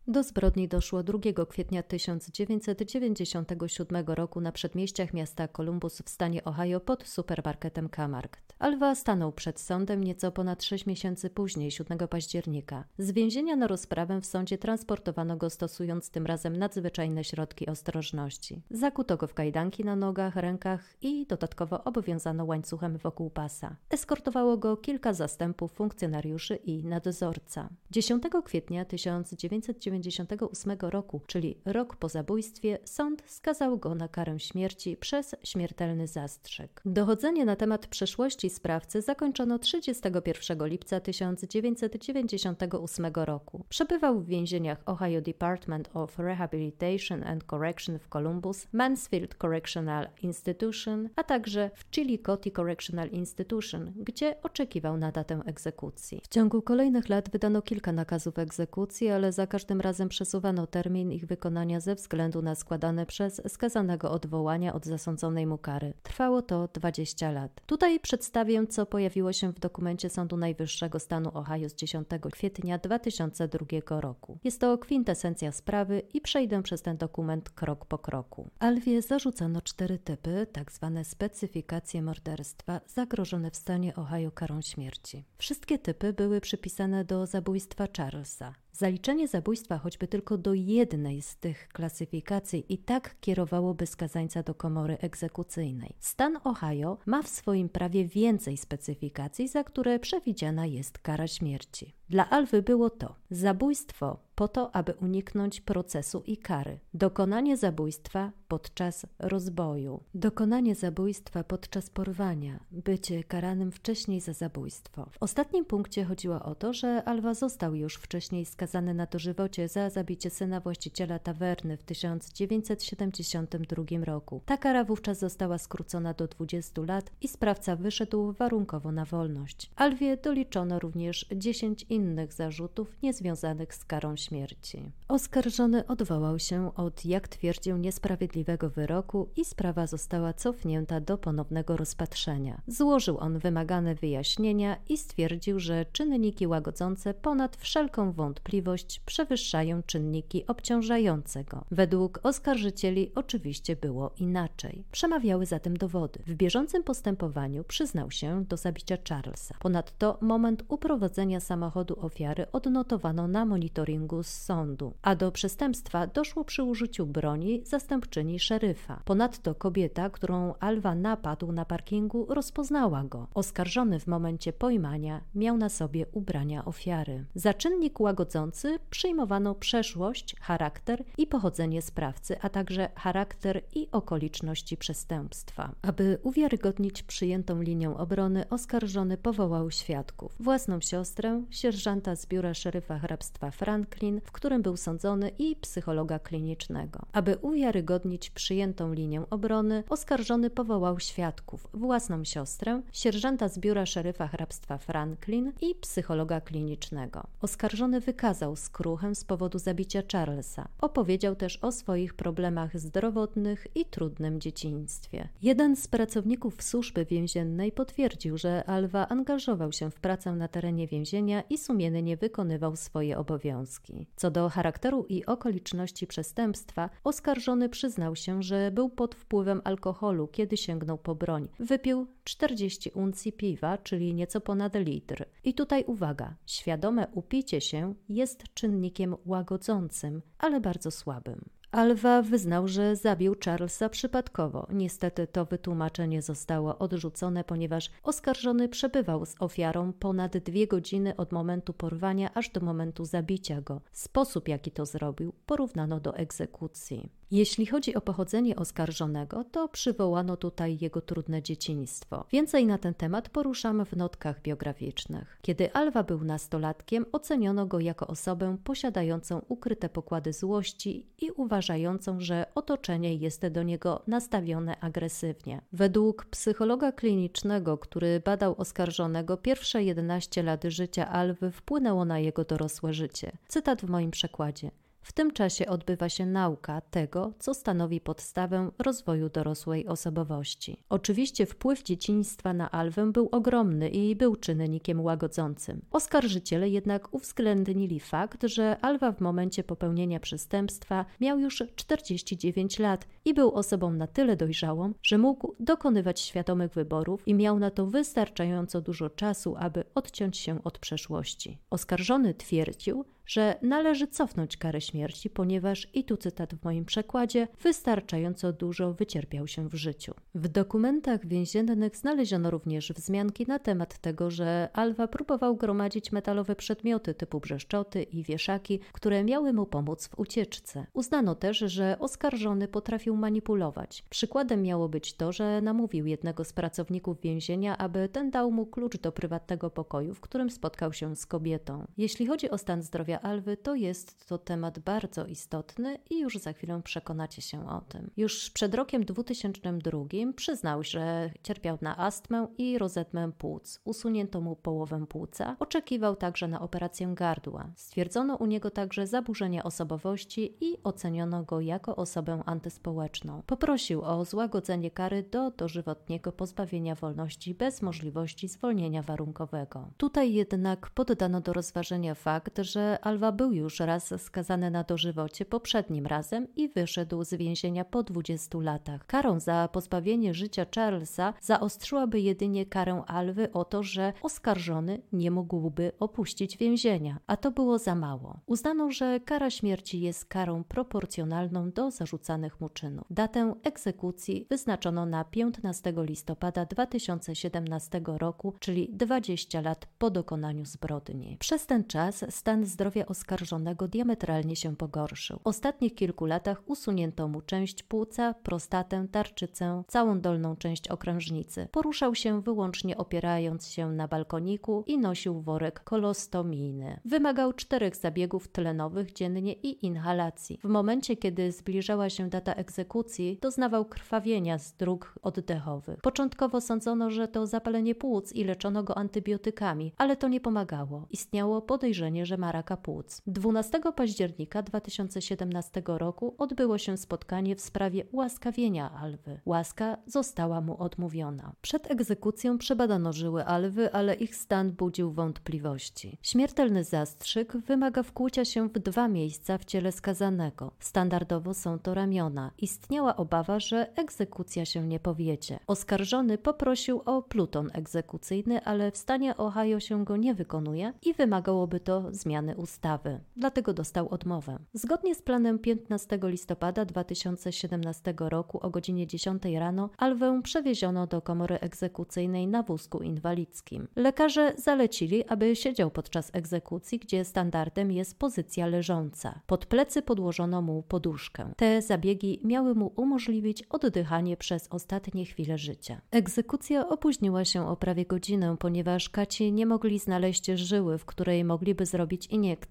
Do 0.08 0.22
zbrodni 0.22 0.68
doszło 0.68 1.02
2 1.02 1.18
kwietnia 1.48 1.82
1997 1.82 4.06
roku 4.06 4.40
na 4.40 4.52
przedmieściach 4.52 5.12
miasta 5.12 5.48
Columbus 5.48 6.02
w 6.02 6.08
stanie 6.08 6.44
Ohio 6.44 6.80
pod 6.80 7.08
supermarketem 7.08 7.88
Kmart. 7.88 8.38
Alva 8.58 8.94
stanął 8.94 9.32
przed 9.32 9.60
sądem 9.60 10.04
nieco 10.04 10.32
ponad 10.32 10.62
6 10.62 10.86
miesięcy 10.86 11.30
później, 11.30 11.70
7 11.70 11.98
października. 12.08 12.84
Z 12.98 13.10
więzienia 13.10 13.56
na 13.56 13.66
rozprawę 13.66 14.20
w 14.20 14.26
sądzie 14.26 14.58
transportowano 14.58 15.36
go 15.36 15.50
stosując 15.50 16.10
tym 16.10 16.26
razem 16.26 16.56
nadzwyczajne 16.56 17.24
środki 17.24 17.66
ostrożności. 17.66 18.62
Zakuto 18.70 19.16
go 19.16 19.26
w 19.26 19.34
kajdanki 19.34 19.84
na 19.84 19.96
nogach, 19.96 20.36
rękach 20.36 20.94
i 21.02 21.26
dodatkowo 21.26 21.84
obowiązano 21.84 22.44
łańcuchem 22.44 22.98
wokół 22.98 23.30
pasa. 23.30 23.76
Eskortowało 23.90 24.56
go 24.56 24.76
kilka 24.76 25.12
zastępów 25.12 25.72
funkcjonariuszy 25.72 26.56
i 26.56 26.84
nadzorca. 26.84 27.68
10 27.90 28.22
kwietnia 28.44 28.84
1997 28.84 29.93
1998 30.02 30.90
roku, 30.90 31.20
czyli 31.26 31.58
rok 31.64 31.96
po 31.96 32.08
zabójstwie, 32.08 32.78
sąd 32.84 33.22
skazał 33.26 33.78
go 33.78 33.94
na 33.94 34.08
karę 34.08 34.38
śmierci 34.38 34.96
przez 34.96 35.34
śmiertelny 35.42 36.06
zastrzyk. 36.06 36.82
Dochodzenie 36.84 37.44
na 37.44 37.56
temat 37.56 37.86
przeszłości 37.86 38.50
sprawcy 38.50 39.02
zakończono 39.02 39.58
31 39.58 40.66
lipca 40.66 41.00
1998 41.00 43.06
roku. 43.14 43.64
Przebywał 43.68 44.20
w 44.20 44.26
więzieniach 44.26 44.82
Ohio 44.86 45.20
Department 45.20 45.90
of 45.94 46.18
Rehabilitation 46.18 47.22
and 47.22 47.44
Correction 47.44 47.98
w 47.98 48.08
Columbus, 48.08 48.66
Mansfield 48.72 49.34
Correctional 49.34 50.08
Institution, 50.22 51.08
a 51.16 51.24
także 51.24 51.70
w 51.74 51.94
Chillicothe 51.94 52.50
Correctional 52.50 53.08
Institution, 53.08 53.92
gdzie 53.96 54.42
oczekiwał 54.42 54.96
na 54.96 55.12
datę 55.12 55.40
egzekucji. 55.46 56.20
W 56.22 56.28
ciągu 56.28 56.62
kolejnych 56.62 57.08
lat 57.08 57.30
wydano 57.30 57.62
kilka 57.62 57.92
nakazów 57.92 58.38
egzekucji, 58.38 59.08
ale 59.08 59.32
za 59.32 59.46
każdym 59.46 59.80
razem 59.84 60.08
przesuwano 60.08 60.66
termin 60.66 61.12
ich 61.12 61.26
wykonania 61.26 61.80
ze 61.80 61.94
względu 61.94 62.42
na 62.42 62.54
składane 62.54 63.06
przez 63.06 63.42
skazanego 63.48 64.10
odwołania 64.10 64.74
od 64.74 64.86
zasądzonej 64.86 65.46
mu 65.46 65.58
kary. 65.58 65.94
Trwało 66.02 66.42
to 66.42 66.68
20 66.72 67.30
lat. 67.30 67.60
Tutaj 67.66 68.00
przedstawię, 68.00 68.66
co 68.66 68.86
pojawiło 68.86 69.32
się 69.32 69.52
w 69.52 69.60
dokumencie 69.60 70.10
Sądu 70.10 70.36
Najwyższego 70.36 70.98
stanu 70.98 71.30
Ohio 71.34 71.68
z 71.68 71.74
10 71.74 72.08
kwietnia 72.32 72.78
2002 72.78 74.00
roku. 74.00 74.38
Jest 74.44 74.60
to 74.60 74.78
kwintesencja 74.78 75.52
sprawy 75.52 76.02
i 76.14 76.20
przejdę 76.20 76.62
przez 76.62 76.82
ten 76.82 76.96
dokument 76.96 77.50
krok 77.50 77.84
po 77.86 77.98
kroku. 77.98 78.50
Alwie 78.58 79.02
zarzucano 79.02 79.62
cztery 79.62 79.98
typy, 79.98 80.46
tak 80.52 80.72
zwane 80.72 81.04
specyfikacje 81.04 82.02
morderstwa, 82.02 82.80
zagrożone 82.86 83.50
w 83.50 83.56
stanie 83.56 83.94
Ohio 83.94 84.30
karą 84.30 84.62
śmierci. 84.62 85.24
Wszystkie 85.38 85.78
typy 85.78 86.12
były 86.12 86.40
przypisane 86.40 87.04
do 87.04 87.26
zabójstwa 87.26 87.86
Charlesa. 87.96 88.63
Zaliczenie 88.76 89.28
zabójstwa 89.28 89.78
choćby 89.78 90.08
tylko 90.08 90.38
do 90.38 90.54
jednej 90.54 91.22
z 91.22 91.36
tych 91.36 91.68
klasyfikacji 91.68 92.64
i 92.68 92.78
tak 92.78 93.20
kierowałoby 93.20 93.86
skazańca 93.86 94.42
do 94.42 94.54
komory 94.54 94.98
egzekucyjnej. 94.98 95.96
Stan 96.00 96.38
Ohio 96.44 96.98
ma 97.06 97.22
w 97.22 97.28
swoim 97.28 97.68
prawie 97.68 98.04
więcej 98.04 98.56
specyfikacji, 98.56 99.48
za 99.48 99.64
które 99.64 99.98
przewidziana 99.98 100.66
jest 100.66 100.98
kara 100.98 101.26
śmierci. 101.26 101.94
Dla 102.14 102.30
Alwy 102.30 102.62
było 102.62 102.90
to 102.90 103.14
zabójstwo 103.30 104.18
po 104.34 104.48
to, 104.48 104.76
aby 104.76 104.92
uniknąć 104.92 105.60
procesu 105.60 106.22
i 106.26 106.36
kary, 106.36 106.78
dokonanie 106.94 107.56
zabójstwa 107.56 108.32
podczas 108.48 109.06
rozboju, 109.18 110.00
dokonanie 110.14 110.74
zabójstwa 110.74 111.44
podczas 111.44 111.90
porwania, 111.90 112.60
bycie 112.70 113.24
karanym 113.24 113.72
wcześniej 113.72 114.20
za 114.20 114.32
zabójstwo. 114.32 115.08
W 115.10 115.16
ostatnim 115.20 115.64
punkcie 115.64 116.04
chodziło 116.04 116.42
o 116.42 116.54
to, 116.54 116.72
że 116.72 117.04
Alwa 117.04 117.34
został 117.34 117.74
już 117.74 117.94
wcześniej 117.94 118.44
skazany 118.44 118.94
na 118.94 119.06
dożywocie 119.06 119.68
za 119.68 119.90
zabicie 119.90 120.30
syna 120.30 120.60
właściciela 120.60 121.18
tawerny 121.18 121.76
w 121.76 121.82
1972 121.82 124.04
roku. 124.04 124.42
Ta 124.46 124.56
kara 124.56 124.84
wówczas 124.84 125.18
została 125.18 125.58
skrócona 125.58 126.14
do 126.14 126.28
20 126.28 126.82
lat 126.82 127.10
i 127.20 127.28
sprawca 127.28 127.76
wyszedł 127.76 128.32
warunkowo 128.32 128.92
na 128.92 129.04
wolność. 129.04 129.70
Alwie 129.76 130.16
doliczono 130.16 130.78
również 130.78 131.26
10 131.36 131.82
innych 131.82 132.03
zarzutów 132.32 133.02
niezwiązanych 133.02 133.74
z 133.74 133.84
karą 133.84 134.16
śmierci. 134.16 134.92
Oskarżony 135.08 135.86
odwołał 135.86 136.38
się 136.38 136.74
od, 136.74 137.04
jak 137.04 137.28
twierdził, 137.28 137.76
niesprawiedliwego 137.76 138.70
wyroku 138.70 139.28
i 139.36 139.44
sprawa 139.44 139.86
została 139.86 140.32
cofnięta 140.32 141.00
do 141.00 141.18
ponownego 141.18 141.76
rozpatrzenia. 141.76 142.62
Złożył 142.66 143.18
on 143.18 143.38
wymagane 143.38 143.94
wyjaśnienia 143.94 144.76
i 144.88 144.96
stwierdził, 144.96 145.60
że 145.60 145.86
czynniki 145.92 146.46
łagodzące 146.46 147.14
ponad 147.14 147.56
wszelką 147.56 148.12
wątpliwość 148.12 149.00
przewyższają 149.00 149.82
czynniki 149.82 150.46
obciążające 150.46 151.44
go. 151.44 151.64
Według 151.70 152.20
oskarżycieli 152.22 153.12
oczywiście 153.14 153.76
było 153.76 154.10
inaczej. 154.18 154.84
Przemawiały 154.92 155.46
zatem 155.46 155.76
dowody. 155.76 156.20
W 156.26 156.34
bieżącym 156.34 156.82
postępowaniu 156.82 157.64
przyznał 157.64 158.10
się 158.10 158.44
do 158.44 158.56
zabicia 158.56 158.96
Charlesa. 159.08 159.54
Ponadto 159.58 160.18
moment 160.20 160.64
uprowadzenia 160.68 161.40
samochodu 161.40 161.83
ofiary 161.92 162.46
odnotowano 162.52 163.28
na 163.28 163.44
monitoringu 163.44 164.22
z 164.22 164.28
sądu, 164.28 164.94
a 165.02 165.14
do 165.14 165.32
przestępstwa 165.32 166.06
doszło 166.06 166.44
przy 166.44 166.62
użyciu 166.62 167.06
broni 167.06 167.62
zastępczyni 167.64 168.40
szeryfa. 168.40 169.02
Ponadto 169.04 169.54
kobieta, 169.54 170.10
którą 170.10 170.54
Alwa 170.60 170.94
napadł 170.94 171.52
na 171.52 171.64
parkingu, 171.64 172.26
rozpoznała 172.28 173.04
go. 173.04 173.26
Oskarżony 173.34 174.00
w 174.00 174.06
momencie 174.06 174.52
pojmania 174.52 175.20
miał 175.34 175.56
na 175.56 175.68
sobie 175.68 176.06
ubrania 176.12 176.64
ofiary. 176.64 177.24
Za 177.34 177.54
czynnik 177.54 178.00
łagodzący 178.00 178.78
przyjmowano 178.90 179.54
przeszłość, 179.54 180.36
charakter 180.40 181.04
i 181.18 181.26
pochodzenie 181.26 181.82
sprawcy, 181.82 182.40
a 182.40 182.48
także 182.48 182.88
charakter 182.94 183.62
i 183.74 183.88
okoliczności 183.92 184.76
przestępstwa. 184.76 185.72
Aby 185.82 186.18
uwiarygodnić 186.22 187.02
przyjętą 187.02 187.62
linię 187.62 187.90
obrony, 187.90 188.48
oskarżony 188.48 189.16
powołał 189.16 189.70
świadków. 189.70 190.36
Własną 190.40 190.80
siostrę, 190.80 191.42
sierżanta 191.50 191.73
sierżanta 191.74 192.16
z 192.16 192.26
biura 192.26 192.54
szeryfa 192.54 192.98
hrabstwa 192.98 193.50
Franklin, 193.50 194.20
w 194.24 194.32
którym 194.32 194.62
był 194.62 194.76
sądzony 194.76 195.30
i 195.38 195.56
psychologa 195.56 196.18
klinicznego. 196.18 197.06
Aby 197.12 197.36
uwiarygodnić 197.36 198.30
przyjętą 198.30 198.92
linię 198.92 199.22
obrony, 199.30 199.84
oskarżony 199.88 200.50
powołał 200.50 201.00
świadków, 201.00 201.68
własną 201.72 202.24
siostrę, 202.24 202.82
sierżanta 202.92 203.48
z 203.48 203.58
biura 203.58 203.86
szeryfa 203.86 204.26
hrabstwa 204.28 204.78
Franklin 204.78 205.52
i 205.60 205.74
psychologa 205.74 206.40
klinicznego. 206.40 207.22
Oskarżony 207.40 208.00
wykazał 208.00 208.56
skruchę 208.56 209.14
z 209.14 209.24
powodu 209.24 209.58
zabicia 209.58 210.02
Charlesa. 210.12 210.68
Opowiedział 210.80 211.36
też 211.36 211.56
o 211.56 211.72
swoich 211.72 212.14
problemach 212.14 212.78
zdrowotnych 212.78 213.66
i 213.74 213.84
trudnym 213.84 214.40
dzieciństwie. 214.40 215.28
Jeden 215.42 215.76
z 215.76 215.86
pracowników 215.86 216.62
służby 216.62 217.04
więziennej 217.04 217.72
potwierdził, 217.72 218.38
że 218.38 218.64
Alwa 218.64 219.08
angażował 219.08 219.72
się 219.72 219.90
w 219.90 220.00
pracę 220.00 220.32
na 220.32 220.48
terenie 220.48 220.86
więzienia 220.86 221.42
i 221.50 221.58
sumiennie 221.64 222.16
wykonywał 222.16 222.76
swoje 222.76 223.18
obowiązki. 223.18 224.06
Co 224.16 224.30
do 224.30 224.48
charakteru 224.48 225.06
i 225.08 225.26
okoliczności 225.26 226.06
przestępstwa, 226.06 226.90
oskarżony 227.04 227.68
przyznał 227.68 228.16
się, 228.16 228.42
że 228.42 228.70
był 228.70 228.88
pod 228.88 229.14
wpływem 229.14 229.60
alkoholu, 229.64 230.28
kiedy 230.28 230.56
sięgnął 230.56 230.98
po 230.98 231.14
broń. 231.14 231.48
Wypił 231.60 232.06
40 232.24 232.90
uncji 232.90 233.32
piwa, 233.32 233.78
czyli 233.78 234.14
nieco 234.14 234.40
ponad 234.40 234.74
litr. 234.74 235.24
I 235.44 235.54
tutaj 235.54 235.84
uwaga, 235.84 236.34
świadome 236.46 237.06
upicie 237.12 237.60
się 237.60 237.94
jest 238.08 238.44
czynnikiem 238.54 239.16
łagodzącym, 239.26 240.22
ale 240.38 240.60
bardzo 240.60 240.90
słabym. 240.90 241.53
Alva 241.74 242.22
wyznał, 242.22 242.68
że 242.68 242.96
zabił 242.96 243.36
Charlesa 243.44 243.88
przypadkowo. 243.88 244.66
Niestety 244.72 245.26
to 245.26 245.44
wytłumaczenie 245.44 246.22
zostało 246.22 246.78
odrzucone, 246.78 247.44
ponieważ 247.44 247.90
oskarżony 248.02 248.68
przebywał 248.68 249.26
z 249.26 249.34
ofiarą 249.38 249.92
ponad 249.92 250.38
dwie 250.38 250.66
godziny 250.66 251.16
od 251.16 251.32
momentu 251.32 251.72
porwania 251.72 252.34
aż 252.34 252.50
do 252.50 252.60
momentu 252.60 253.04
zabicia 253.04 253.60
go. 253.60 253.80
Sposób, 253.92 254.48
jaki 254.48 254.70
to 254.70 254.86
zrobił, 254.86 255.32
porównano 255.46 256.00
do 256.00 256.16
egzekucji. 256.16 257.08
Jeśli 257.34 257.66
chodzi 257.66 257.94
o 257.94 258.00
pochodzenie 258.00 258.56
oskarżonego, 258.56 259.44
to 259.44 259.68
przywołano 259.68 260.36
tutaj 260.36 260.78
jego 260.80 261.00
trudne 261.00 261.42
dzieciństwo. 261.42 262.24
Więcej 262.32 262.66
na 262.66 262.78
ten 262.78 262.94
temat 262.94 263.28
poruszamy 263.28 263.84
w 263.84 263.96
notkach 263.96 264.42
biograficznych. 264.42 265.38
Kiedy 265.42 265.72
Alwa 265.72 266.02
był 266.02 266.24
nastolatkiem, 266.24 267.06
oceniono 267.12 267.66
go 267.66 267.80
jako 267.80 268.06
osobę 268.06 268.56
posiadającą 268.64 269.42
ukryte 269.48 269.88
pokłady 269.88 270.32
złości 270.32 271.06
i 271.20 271.30
uważającą, 271.30 272.20
że 272.20 272.46
otoczenie 272.54 273.14
jest 273.14 273.46
do 273.46 273.62
niego 273.62 274.02
nastawione 274.06 274.80
agresywnie. 274.80 275.60
Według 275.72 276.24
psychologa 276.24 276.92
klinicznego, 276.92 277.78
który 277.78 278.20
badał 278.24 278.54
oskarżonego, 278.58 279.36
pierwsze 279.36 279.84
11 279.84 280.42
lat 280.42 280.64
życia 280.64 281.08
Alwy 281.08 281.50
wpłynęło 281.50 282.04
na 282.04 282.18
jego 282.18 282.44
dorosłe 282.44 282.92
życie. 282.92 283.32
Cytat 283.48 283.80
w 283.80 283.88
moim 283.88 284.10
przekładzie. 284.10 284.70
W 285.04 285.12
tym 285.12 285.30
czasie 285.30 285.66
odbywa 285.66 286.08
się 286.08 286.26
nauka 286.26 286.80
tego, 286.80 287.32
co 287.38 287.54
stanowi 287.54 288.00
podstawę 288.00 288.70
rozwoju 288.78 289.28
dorosłej 289.28 289.86
osobowości. 289.86 290.84
Oczywiście 290.88 291.46
wpływ 291.46 291.82
dzieciństwa 291.82 292.52
na 292.52 292.70
Alwę 292.70 293.12
był 293.12 293.28
ogromny 293.32 293.88
i 293.88 294.16
był 294.16 294.36
czynnikiem 294.36 295.00
łagodzącym. 295.00 295.82
Oskarżyciele 295.90 296.68
jednak 296.68 297.14
uwzględnili 297.14 298.00
fakt, 298.00 298.42
że 298.44 298.76
Alwa 298.80 299.12
w 299.12 299.20
momencie 299.20 299.64
popełnienia 299.64 300.20
przestępstwa 300.20 301.04
miał 301.20 301.38
już 301.38 301.62
49 301.74 302.78
lat 302.78 303.06
i 303.24 303.34
był 303.34 303.54
osobą 303.54 303.92
na 303.92 304.06
tyle 304.06 304.36
dojrzałą, 304.36 304.92
że 305.02 305.18
mógł 305.18 305.54
dokonywać 305.60 306.20
świadomych 306.20 306.72
wyborów 306.72 307.28
i 307.28 307.34
miał 307.34 307.58
na 307.58 307.70
to 307.70 307.86
wystarczająco 307.86 308.80
dużo 308.80 309.10
czasu, 309.10 309.54
aby 309.58 309.84
odciąć 309.94 310.38
się 310.38 310.64
od 310.64 310.78
przeszłości. 310.78 311.58
Oskarżony 311.70 312.34
twierdził, 312.34 313.04
że 313.26 313.58
należy 313.62 314.06
cofnąć 314.06 314.56
karę 314.56 314.80
śmierci, 314.80 315.30
ponieważ, 315.30 315.88
i 315.94 316.04
tu 316.04 316.16
cytat 316.16 316.54
w 316.54 316.64
moim 316.64 316.84
przekładzie, 316.84 317.48
wystarczająco 317.60 318.52
dużo 318.52 318.92
wycierpiał 318.92 319.46
się 319.46 319.68
w 319.68 319.74
życiu. 319.74 320.14
W 320.34 320.48
dokumentach 320.48 321.26
więziennych 321.26 321.96
znaleziono 321.96 322.50
również 322.50 322.92
wzmianki 322.92 323.46
na 323.46 323.58
temat 323.58 323.98
tego, 323.98 324.30
że 324.30 324.68
Alwa 324.72 325.08
próbował 325.08 325.56
gromadzić 325.56 326.12
metalowe 326.12 326.56
przedmioty 326.56 327.14
typu 327.14 327.40
brzeszczoty 327.40 328.02
i 328.02 328.22
wieszaki, 328.22 328.80
które 328.92 329.24
miały 329.24 329.52
mu 329.52 329.66
pomóc 329.66 330.08
w 330.08 330.18
ucieczce. 330.18 330.86
Uznano 330.92 331.34
też, 331.34 331.58
że 331.58 331.96
oskarżony 331.98 332.68
potrafił 332.68 333.16
manipulować. 333.16 334.04
Przykładem 334.10 334.62
miało 334.62 334.88
być 334.88 335.14
to, 335.14 335.32
że 335.32 335.60
namówił 335.62 336.06
jednego 336.06 336.44
z 336.44 336.52
pracowników 336.52 337.20
więzienia, 337.20 337.78
aby 337.78 338.08
ten 338.08 338.30
dał 338.30 338.50
mu 338.50 338.66
klucz 338.66 339.00
do 339.00 339.12
prywatnego 339.12 339.70
pokoju, 339.70 340.14
w 340.14 340.20
którym 340.20 340.50
spotkał 340.50 340.92
się 340.92 341.16
z 341.16 341.26
kobietą. 341.26 341.84
Jeśli 341.96 342.26
chodzi 342.26 342.50
o 342.50 342.58
stan 342.58 342.82
zdrowia 342.82 343.13
Alwy, 343.20 343.56
to 343.56 343.74
jest 343.74 344.28
to 344.28 344.38
temat 344.38 344.78
bardzo 344.78 345.26
istotny 345.26 345.98
i 346.10 346.20
już 346.20 346.38
za 346.38 346.52
chwilę 346.52 346.80
przekonacie 346.84 347.42
się 347.42 347.68
o 347.68 347.80
tym. 347.80 348.10
Już 348.16 348.50
przed 348.50 348.74
rokiem 348.74 349.04
2002 349.04 350.04
przyznał, 350.36 350.82
że 350.82 351.30
cierpiał 351.42 351.78
na 351.80 351.98
astmę 351.98 352.46
i 352.58 352.78
rozetmę 352.78 353.32
płuc. 353.32 353.80
Usunięto 353.84 354.40
mu 354.40 354.56
połowę 354.56 355.06
płuca. 355.06 355.56
Oczekiwał 355.58 356.16
także 356.16 356.48
na 356.48 356.60
operację 356.60 357.12
gardła. 357.14 357.70
Stwierdzono 357.76 358.36
u 358.36 358.46
niego 358.46 358.70
także 358.70 359.06
zaburzenia 359.06 359.62
osobowości 359.62 360.56
i 360.60 360.76
oceniono 360.84 361.42
go 361.42 361.60
jako 361.60 361.96
osobę 361.96 362.42
antyspołeczną. 362.46 363.42
Poprosił 363.46 364.02
o 364.02 364.24
złagodzenie 364.24 364.90
kary 364.90 365.22
do 365.22 365.50
dożywotniego 365.50 366.32
pozbawienia 366.32 366.94
wolności 366.94 367.54
bez 367.54 367.82
możliwości 367.82 368.48
zwolnienia 368.48 369.02
warunkowego. 369.02 369.88
Tutaj 369.96 370.32
jednak 370.32 370.90
poddano 370.90 371.40
do 371.40 371.52
rozważenia 371.52 372.14
fakt, 372.14 372.58
że 372.58 372.98
Alwa 373.04 373.32
był 373.32 373.52
już 373.52 373.80
raz 373.80 374.14
skazany 374.22 374.70
na 374.70 374.84
dożywocie 374.84 375.44
poprzednim 375.44 376.06
razem 376.06 376.46
i 376.56 376.68
wyszedł 376.68 377.24
z 377.24 377.34
więzienia 377.34 377.84
po 377.84 378.02
20 378.02 378.58
latach. 378.60 379.06
Karą 379.06 379.40
za 379.40 379.68
pozbawienie 379.72 380.34
życia 380.34 380.66
Charlesa 380.74 381.34
zaostrzyłaby 381.40 382.20
jedynie 382.20 382.66
karę 382.66 383.02
Alwy 383.06 383.52
o 383.52 383.64
to, 383.64 383.82
że 383.82 384.12
oskarżony 384.22 385.02
nie 385.12 385.30
mógłby 385.30 385.92
opuścić 385.98 386.56
więzienia, 386.56 387.20
a 387.26 387.36
to 387.36 387.50
było 387.50 387.78
za 387.78 387.94
mało. 387.94 388.40
Uznano, 388.46 388.90
że 388.90 389.20
kara 389.20 389.50
śmierci 389.50 390.00
jest 390.00 390.24
karą 390.24 390.64
proporcjonalną 390.64 391.70
do 391.70 391.90
zarzucanych 391.90 392.60
mu 392.60 392.68
czynów. 392.68 393.06
Datę 393.10 393.54
egzekucji 393.62 394.46
wyznaczono 394.50 395.06
na 395.06 395.24
15 395.24 395.92
listopada 395.96 396.66
2017 396.66 398.00
roku, 398.06 398.54
czyli 398.60 398.88
20 398.92 399.60
lat 399.60 399.86
po 399.98 400.10
dokonaniu 400.10 400.64
zbrodni. 400.64 401.36
Przez 401.40 401.66
ten 401.66 401.84
czas 401.84 402.24
stan 402.28 402.64
zdrowia 402.64 402.93
oskarżonego 403.02 403.88
diametralnie 403.88 404.56
się 404.56 404.76
pogorszył. 404.76 405.38
W 405.38 405.46
ostatnich 405.46 405.94
kilku 405.94 406.26
latach 406.26 406.62
usunięto 406.66 407.28
mu 407.28 407.40
część 407.40 407.82
płuca, 407.82 408.34
prostatę, 408.34 409.06
tarczycę, 409.12 409.82
całą 409.88 410.20
dolną 410.20 410.56
część 410.56 410.88
okrężnicy. 410.88 411.68
Poruszał 411.70 412.14
się 412.14 412.42
wyłącznie 412.42 412.96
opierając 412.96 413.68
się 413.68 413.92
na 413.92 414.08
balkoniku 414.08 414.84
i 414.86 414.98
nosił 414.98 415.40
worek 415.40 415.80
kolostomijny. 415.84 417.00
Wymagał 417.04 417.52
czterech 417.52 417.96
zabiegów 417.96 418.48
tlenowych 418.48 419.12
dziennie 419.12 419.52
i 419.52 419.86
inhalacji. 419.86 420.58
W 420.64 420.68
momencie, 420.68 421.16
kiedy 421.16 421.52
zbliżała 421.52 422.10
się 422.10 422.28
data 422.28 422.52
egzekucji, 422.52 423.38
doznawał 423.42 423.84
krwawienia 423.84 424.58
z 424.58 424.72
dróg 424.72 425.14
oddechowych. 425.22 426.00
Początkowo 426.00 426.60
sądzono, 426.60 427.10
że 427.10 427.28
to 427.28 427.46
zapalenie 427.46 427.94
płuc 427.94 428.32
i 428.32 428.44
leczono 428.44 428.82
go 428.82 428.98
antybiotykami, 428.98 429.92
ale 429.96 430.16
to 430.16 430.28
nie 430.28 430.40
pomagało. 430.40 431.06
Istniało 431.10 431.62
podejrzenie, 431.62 432.26
że 432.26 432.36
ma 432.36 432.52
raka 432.52 432.76
płuc. 432.84 433.22
12 433.26 433.80
października 433.96 434.62
2017 434.62 435.82
roku 435.86 436.34
odbyło 436.38 436.78
się 436.78 436.96
spotkanie 436.96 437.56
w 437.56 437.60
sprawie 437.60 438.04
ułaskawienia 438.12 438.90
Alwy. 438.90 439.40
Łaska 439.46 439.96
została 440.06 440.60
mu 440.60 440.82
odmówiona. 440.82 441.52
Przed 441.62 441.90
egzekucją 441.90 442.58
przebadano 442.58 443.12
żyły 443.12 443.44
Alwy, 443.44 443.92
ale 443.92 444.14
ich 444.14 444.36
stan 444.36 444.72
budził 444.72 445.12
wątpliwości. 445.12 446.18
Śmiertelny 446.22 446.84
zastrzyk 446.84 447.56
wymaga 447.56 448.02
wkłucia 448.02 448.44
się 448.44 448.68
w 448.68 448.78
dwa 448.78 449.08
miejsca 449.08 449.58
w 449.58 449.64
ciele 449.64 449.92
skazanego. 449.92 450.72
Standardowo 450.78 451.54
są 451.54 451.78
to 451.78 451.94
ramiona. 451.94 452.50
Istniała 452.58 453.16
obawa, 453.16 453.60
że 453.60 453.96
egzekucja 453.96 454.64
się 454.64 454.86
nie 454.86 455.00
powiedzie. 455.00 455.58
Oskarżony 455.66 456.38
poprosił 456.38 457.02
o 457.04 457.22
pluton 457.22 457.70
egzekucyjny, 457.72 458.64
ale 458.64 458.90
w 458.90 458.96
stanie 458.96 459.36
Ohio 459.36 459.80
się 459.80 460.04
go 460.04 460.16
nie 460.16 460.34
wykonuje 460.34 460.92
i 461.02 461.14
wymagałoby 461.14 461.80
to 461.80 462.04
zmiany 462.10 462.56
ustawy 462.56 462.73
ustawy, 462.74 463.20
dlatego 463.36 463.74
dostał 463.74 464.08
odmowę. 464.08 464.58
Zgodnie 464.72 465.14
z 465.14 465.22
planem 465.22 465.58
15 465.58 466.18
listopada 466.22 466.84
2017 466.84 468.14
roku 468.18 468.58
o 468.62 468.70
godzinie 468.70 469.06
10 469.06 469.42
rano 469.58 469.90
Alwę 469.96 470.40
przewieziono 470.42 471.06
do 471.06 471.22
komory 471.22 471.60
egzekucyjnej 471.60 472.46
na 472.46 472.62
wózku 472.62 473.02
inwalidzkim. 473.02 473.88
Lekarze 473.96 474.52
zalecili, 474.56 475.24
aby 475.28 475.56
siedział 475.56 475.90
podczas 475.90 476.30
egzekucji, 476.32 476.98
gdzie 476.98 477.24
standardem 477.24 477.92
jest 477.92 478.18
pozycja 478.18 478.66
leżąca. 478.66 479.40
Pod 479.46 479.66
plecy 479.66 480.02
podłożono 480.02 480.62
mu 480.62 480.82
poduszkę. 480.82 481.52
Te 481.56 481.82
zabiegi 481.82 482.40
miały 482.44 482.74
mu 482.74 482.92
umożliwić 482.96 483.62
oddychanie 483.62 484.36
przez 484.36 484.68
ostatnie 484.70 485.24
chwile 485.24 485.58
życia. 485.58 486.00
Egzekucja 486.10 486.88
opóźniła 486.88 487.44
się 487.44 487.68
o 487.68 487.76
prawie 487.76 488.06
godzinę, 488.06 488.56
ponieważ 488.58 489.08
kaci 489.08 489.52
nie 489.52 489.66
mogli 489.66 489.98
znaleźć 489.98 490.46
żyły, 490.46 490.98
w 490.98 491.04
której 491.04 491.44
mogliby 491.44 491.86
zrobić 491.86 492.26
iniekcję. 492.26 492.63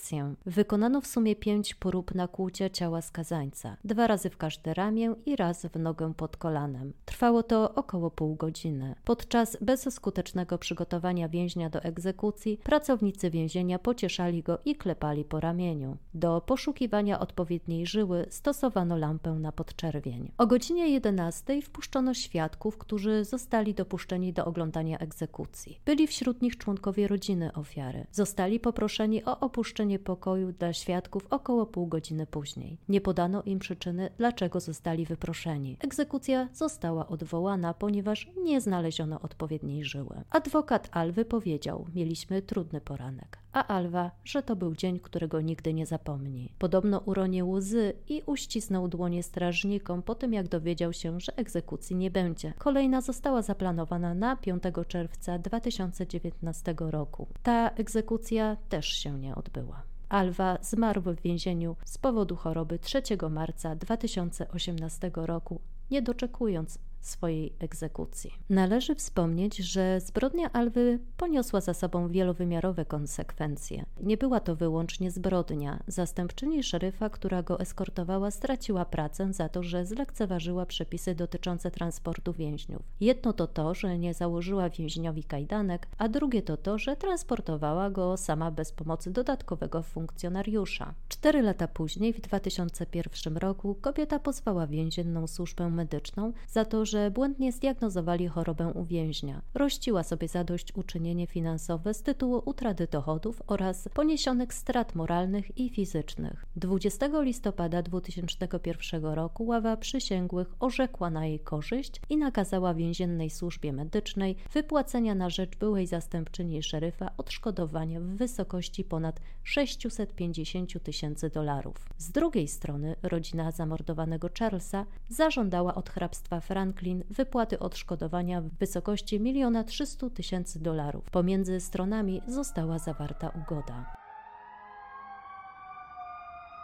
Wykonano 0.45 1.01
w 1.01 1.07
sumie 1.07 1.35
pięć 1.35 1.75
prób 1.75 2.15
nakłucia 2.15 2.69
ciała 2.69 3.01
skazańca, 3.01 3.77
dwa 3.83 4.07
razy 4.07 4.29
w 4.29 4.37
każde 4.37 4.73
ramię 4.73 5.15
i 5.25 5.35
raz 5.35 5.65
w 5.65 5.79
nogę 5.79 6.13
pod 6.13 6.37
kolanem. 6.37 6.93
Trwało 7.05 7.43
to 7.43 7.75
około 7.75 8.11
pół 8.11 8.35
godziny. 8.35 8.95
Podczas 9.03 9.57
bezskutecznego 9.61 10.57
przygotowania 10.57 11.29
więźnia 11.29 11.69
do 11.69 11.83
egzekucji, 11.83 12.59
pracownicy 12.63 13.29
więzienia 13.29 13.79
pocieszali 13.79 14.43
go 14.43 14.59
i 14.65 14.75
klepali 14.75 15.25
po 15.25 15.39
ramieniu. 15.39 15.97
Do 16.13 16.41
poszukiwania 16.41 17.19
odpowiedniej 17.19 17.85
żyły 17.85 18.25
stosowano 18.29 18.97
lampę 18.97 19.31
na 19.31 19.51
podczerwień. 19.51 20.31
O 20.37 20.47
godzinie 20.47 20.89
11 20.89 21.61
wpuszczono 21.61 22.13
świadków, 22.13 22.77
którzy 22.77 23.25
zostali 23.25 23.73
dopuszczeni 23.73 24.33
do 24.33 24.45
oglądania 24.45 24.97
egzekucji. 24.97 25.79
Byli 25.85 26.07
wśród 26.07 26.41
nich 26.41 26.57
członkowie 26.57 27.07
rodziny 27.07 27.53
ofiary. 27.53 28.05
Zostali 28.11 28.59
poproszeni 28.59 29.23
o 29.23 29.39
opuszczenie 29.39 29.82
pokoju 29.99 30.51
dla 30.51 30.73
świadków 30.73 31.27
około 31.29 31.65
pół 31.65 31.87
godziny 31.87 32.27
później. 32.27 32.77
Nie 32.89 33.01
podano 33.01 33.43
im 33.43 33.59
przyczyny, 33.59 34.09
dlaczego 34.17 34.59
zostali 34.59 35.05
wyproszeni. 35.05 35.77
Egzekucja 35.79 36.49
została 36.53 37.07
odwołana, 37.07 37.73
ponieważ 37.73 38.31
nie 38.43 38.61
znaleziono 38.61 39.21
odpowiedniej 39.21 39.83
żyły. 39.83 40.21
Adwokat 40.29 40.89
Alwy 40.91 41.25
powiedział: 41.25 41.85
Mieliśmy 41.95 42.41
trudny 42.41 42.81
poranek 42.81 43.42
a 43.53 43.67
Alwa, 43.67 44.11
że 44.23 44.43
to 44.43 44.55
był 44.55 44.75
dzień, 44.75 44.99
którego 44.99 45.41
nigdy 45.41 45.73
nie 45.73 45.85
zapomni. 45.85 46.49
Podobno 46.59 46.99
uronił 46.99 47.49
łzy 47.49 47.93
i 48.09 48.21
uścisnął 48.25 48.87
dłonie 48.87 49.23
strażnikom 49.23 50.01
po 50.01 50.15
tym, 50.15 50.33
jak 50.33 50.47
dowiedział 50.47 50.93
się, 50.93 51.19
że 51.19 51.35
egzekucji 51.35 51.95
nie 51.95 52.11
będzie. 52.11 52.53
Kolejna 52.57 53.01
została 53.01 53.41
zaplanowana 53.41 54.13
na 54.13 54.35
5 54.35 54.63
czerwca 54.87 55.39
2019 55.39 56.75
roku. 56.79 57.27
Ta 57.43 57.69
egzekucja 57.69 58.57
też 58.69 58.87
się 58.87 59.19
nie 59.19 59.35
odbyła. 59.35 59.83
Alwa 60.09 60.57
zmarł 60.61 61.01
w 61.01 61.21
więzieniu 61.21 61.75
z 61.85 61.97
powodu 61.97 62.35
choroby 62.35 62.79
3 62.79 63.01
marca 63.29 63.75
2018 63.75 65.11
roku, 65.15 65.61
nie 65.91 66.01
doczekując 66.01 66.79
swojej 67.07 67.53
egzekucji. 67.59 68.31
Należy 68.49 68.95
wspomnieć, 68.95 69.57
że 69.57 69.99
zbrodnia 70.01 70.51
Alwy 70.53 70.99
poniosła 71.17 71.61
za 71.61 71.73
sobą 71.73 72.07
wielowymiarowe 72.07 72.85
konsekwencje. 72.85 73.85
Nie 74.01 74.17
była 74.17 74.39
to 74.39 74.55
wyłącznie 74.55 75.11
zbrodnia. 75.11 75.83
Zastępczyni 75.87 76.63
szeryfa, 76.63 77.09
która 77.09 77.43
go 77.43 77.59
eskortowała, 77.59 78.31
straciła 78.31 78.85
pracę 78.85 79.33
za 79.33 79.49
to, 79.49 79.63
że 79.63 79.85
zlekceważyła 79.85 80.65
przepisy 80.65 81.15
dotyczące 81.15 81.71
transportu 81.71 82.33
więźniów. 82.33 82.81
Jedno 82.99 83.33
to 83.33 83.47
to, 83.47 83.73
że 83.73 83.99
nie 83.99 84.13
założyła 84.13 84.69
więźniowi 84.69 85.23
kajdanek, 85.23 85.87
a 85.97 86.09
drugie 86.09 86.41
to 86.41 86.57
to, 86.57 86.77
że 86.77 86.95
transportowała 86.95 87.89
go 87.89 88.17
sama 88.17 88.51
bez 88.51 88.71
pomocy 88.71 89.11
dodatkowego 89.11 89.83
funkcjonariusza. 89.83 90.93
Cztery 91.09 91.41
lata 91.41 91.67
później, 91.67 92.13
w 92.13 92.21
2001 92.21 93.37
roku, 93.37 93.75
kobieta 93.81 94.19
pozwała 94.19 94.67
więzienną 94.67 95.27
służbę 95.27 95.69
medyczną 95.69 96.33
za 96.47 96.65
to, 96.65 96.85
że 96.85 96.92
że 96.93 97.11
błędnie 97.11 97.51
zdiagnozowali 97.51 98.27
chorobę 98.27 98.67
u 98.67 98.85
więźnia. 98.85 99.41
Rościła 99.53 100.03
sobie 100.03 100.27
zadośćuczynienie 100.27 101.27
finansowe 101.27 101.93
z 101.93 102.01
tytułu 102.01 102.41
utraty 102.45 102.87
dochodów 102.91 103.41
oraz 103.47 103.89
poniesionych 103.93 104.53
strat 104.53 104.95
moralnych 104.95 105.57
i 105.57 105.69
fizycznych. 105.69 106.45
20 106.55 107.21
listopada 107.21 107.81
2001 107.81 109.05
roku 109.05 109.45
ława 109.45 109.77
przysięgłych 109.77 110.55
orzekła 110.59 111.09
na 111.09 111.25
jej 111.25 111.39
korzyść 111.39 112.01
i 112.09 112.17
nakazała 112.17 112.73
więziennej 112.73 113.29
służbie 113.29 113.73
medycznej 113.73 114.35
wypłacenia 114.53 115.15
na 115.15 115.29
rzecz 115.29 115.57
byłej 115.57 115.87
zastępczyni 115.87 116.63
szeryfa 116.63 117.11
odszkodowania 117.17 117.99
w 117.99 118.03
wysokości 118.03 118.83
ponad 118.83 119.19
650 119.43 120.83
tysięcy 120.83 121.29
dolarów. 121.29 121.89
Z 121.97 122.11
drugiej 122.11 122.47
strony 122.47 122.95
rodzina 123.03 123.51
zamordowanego 123.51 124.29
Charlesa 124.39 124.85
zażądała 125.09 125.75
od 125.75 125.89
hrabstwa 125.89 126.39
Franklin 126.39 126.82
Wypłaty 127.09 127.59
odszkodowania 127.59 128.41
w 128.41 128.49
wysokości 128.49 129.23
1 129.23 129.65
300 129.65 130.09
tysięcy 130.09 130.59
dolarów. 130.59 131.09
Pomiędzy 131.11 131.59
stronami 131.59 132.21
została 132.27 132.79
zawarta 132.79 133.29
ugoda. 133.29 134.02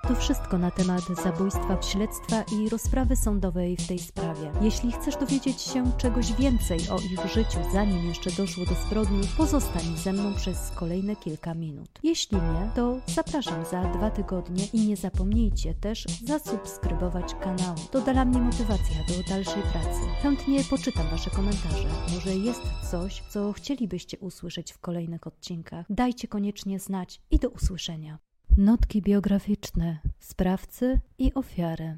To 0.09 0.15
wszystko 0.15 0.57
na 0.57 0.71
temat 0.71 1.01
zabójstwa, 1.23 1.81
śledztwa 1.81 2.43
i 2.43 2.69
rozprawy 2.69 3.15
sądowej 3.15 3.77
w 3.77 3.87
tej 3.87 3.99
sprawie. 3.99 4.51
Jeśli 4.61 4.91
chcesz 4.91 5.15
dowiedzieć 5.17 5.61
się 5.61 5.91
czegoś 5.97 6.33
więcej 6.33 6.79
o 6.89 6.99
ich 6.99 7.31
życiu, 7.33 7.59
zanim 7.73 8.07
jeszcze 8.07 8.31
doszło 8.31 8.65
do 8.65 8.75
zbrodni, 8.75 9.21
pozostań 9.37 9.97
ze 9.97 10.13
mną 10.13 10.33
przez 10.33 10.71
kolejne 10.75 11.15
kilka 11.15 11.53
minut. 11.53 11.89
Jeśli 12.03 12.37
nie, 12.37 12.71
to 12.75 12.99
zapraszam 13.07 13.65
za 13.65 13.83
dwa 13.83 14.11
tygodnie 14.11 14.65
i 14.73 14.87
nie 14.87 14.95
zapomnijcie 14.95 15.73
też 15.73 16.05
zasubskrybować 16.25 17.35
kanału. 17.35 17.79
To 17.91 18.01
dla 18.01 18.25
mnie 18.25 18.39
motywacja 18.39 18.95
do 19.07 19.29
dalszej 19.29 19.63
pracy. 19.63 19.99
Chętnie 20.21 20.63
poczytam 20.69 21.07
Wasze 21.11 21.29
komentarze. 21.29 21.87
Może 22.13 22.35
jest 22.35 22.61
coś, 22.91 23.23
co 23.29 23.53
chcielibyście 23.53 24.19
usłyszeć 24.19 24.73
w 24.73 24.79
kolejnych 24.79 25.27
odcinkach. 25.27 25.85
Dajcie 25.89 26.27
koniecznie 26.27 26.79
znać 26.79 27.21
i 27.31 27.39
do 27.39 27.49
usłyszenia. 27.49 28.28
Notki 28.59 29.01
biograficzne 29.01 29.97
sprawcy 30.19 30.99
i 31.17 31.33
ofiary. 31.33 31.97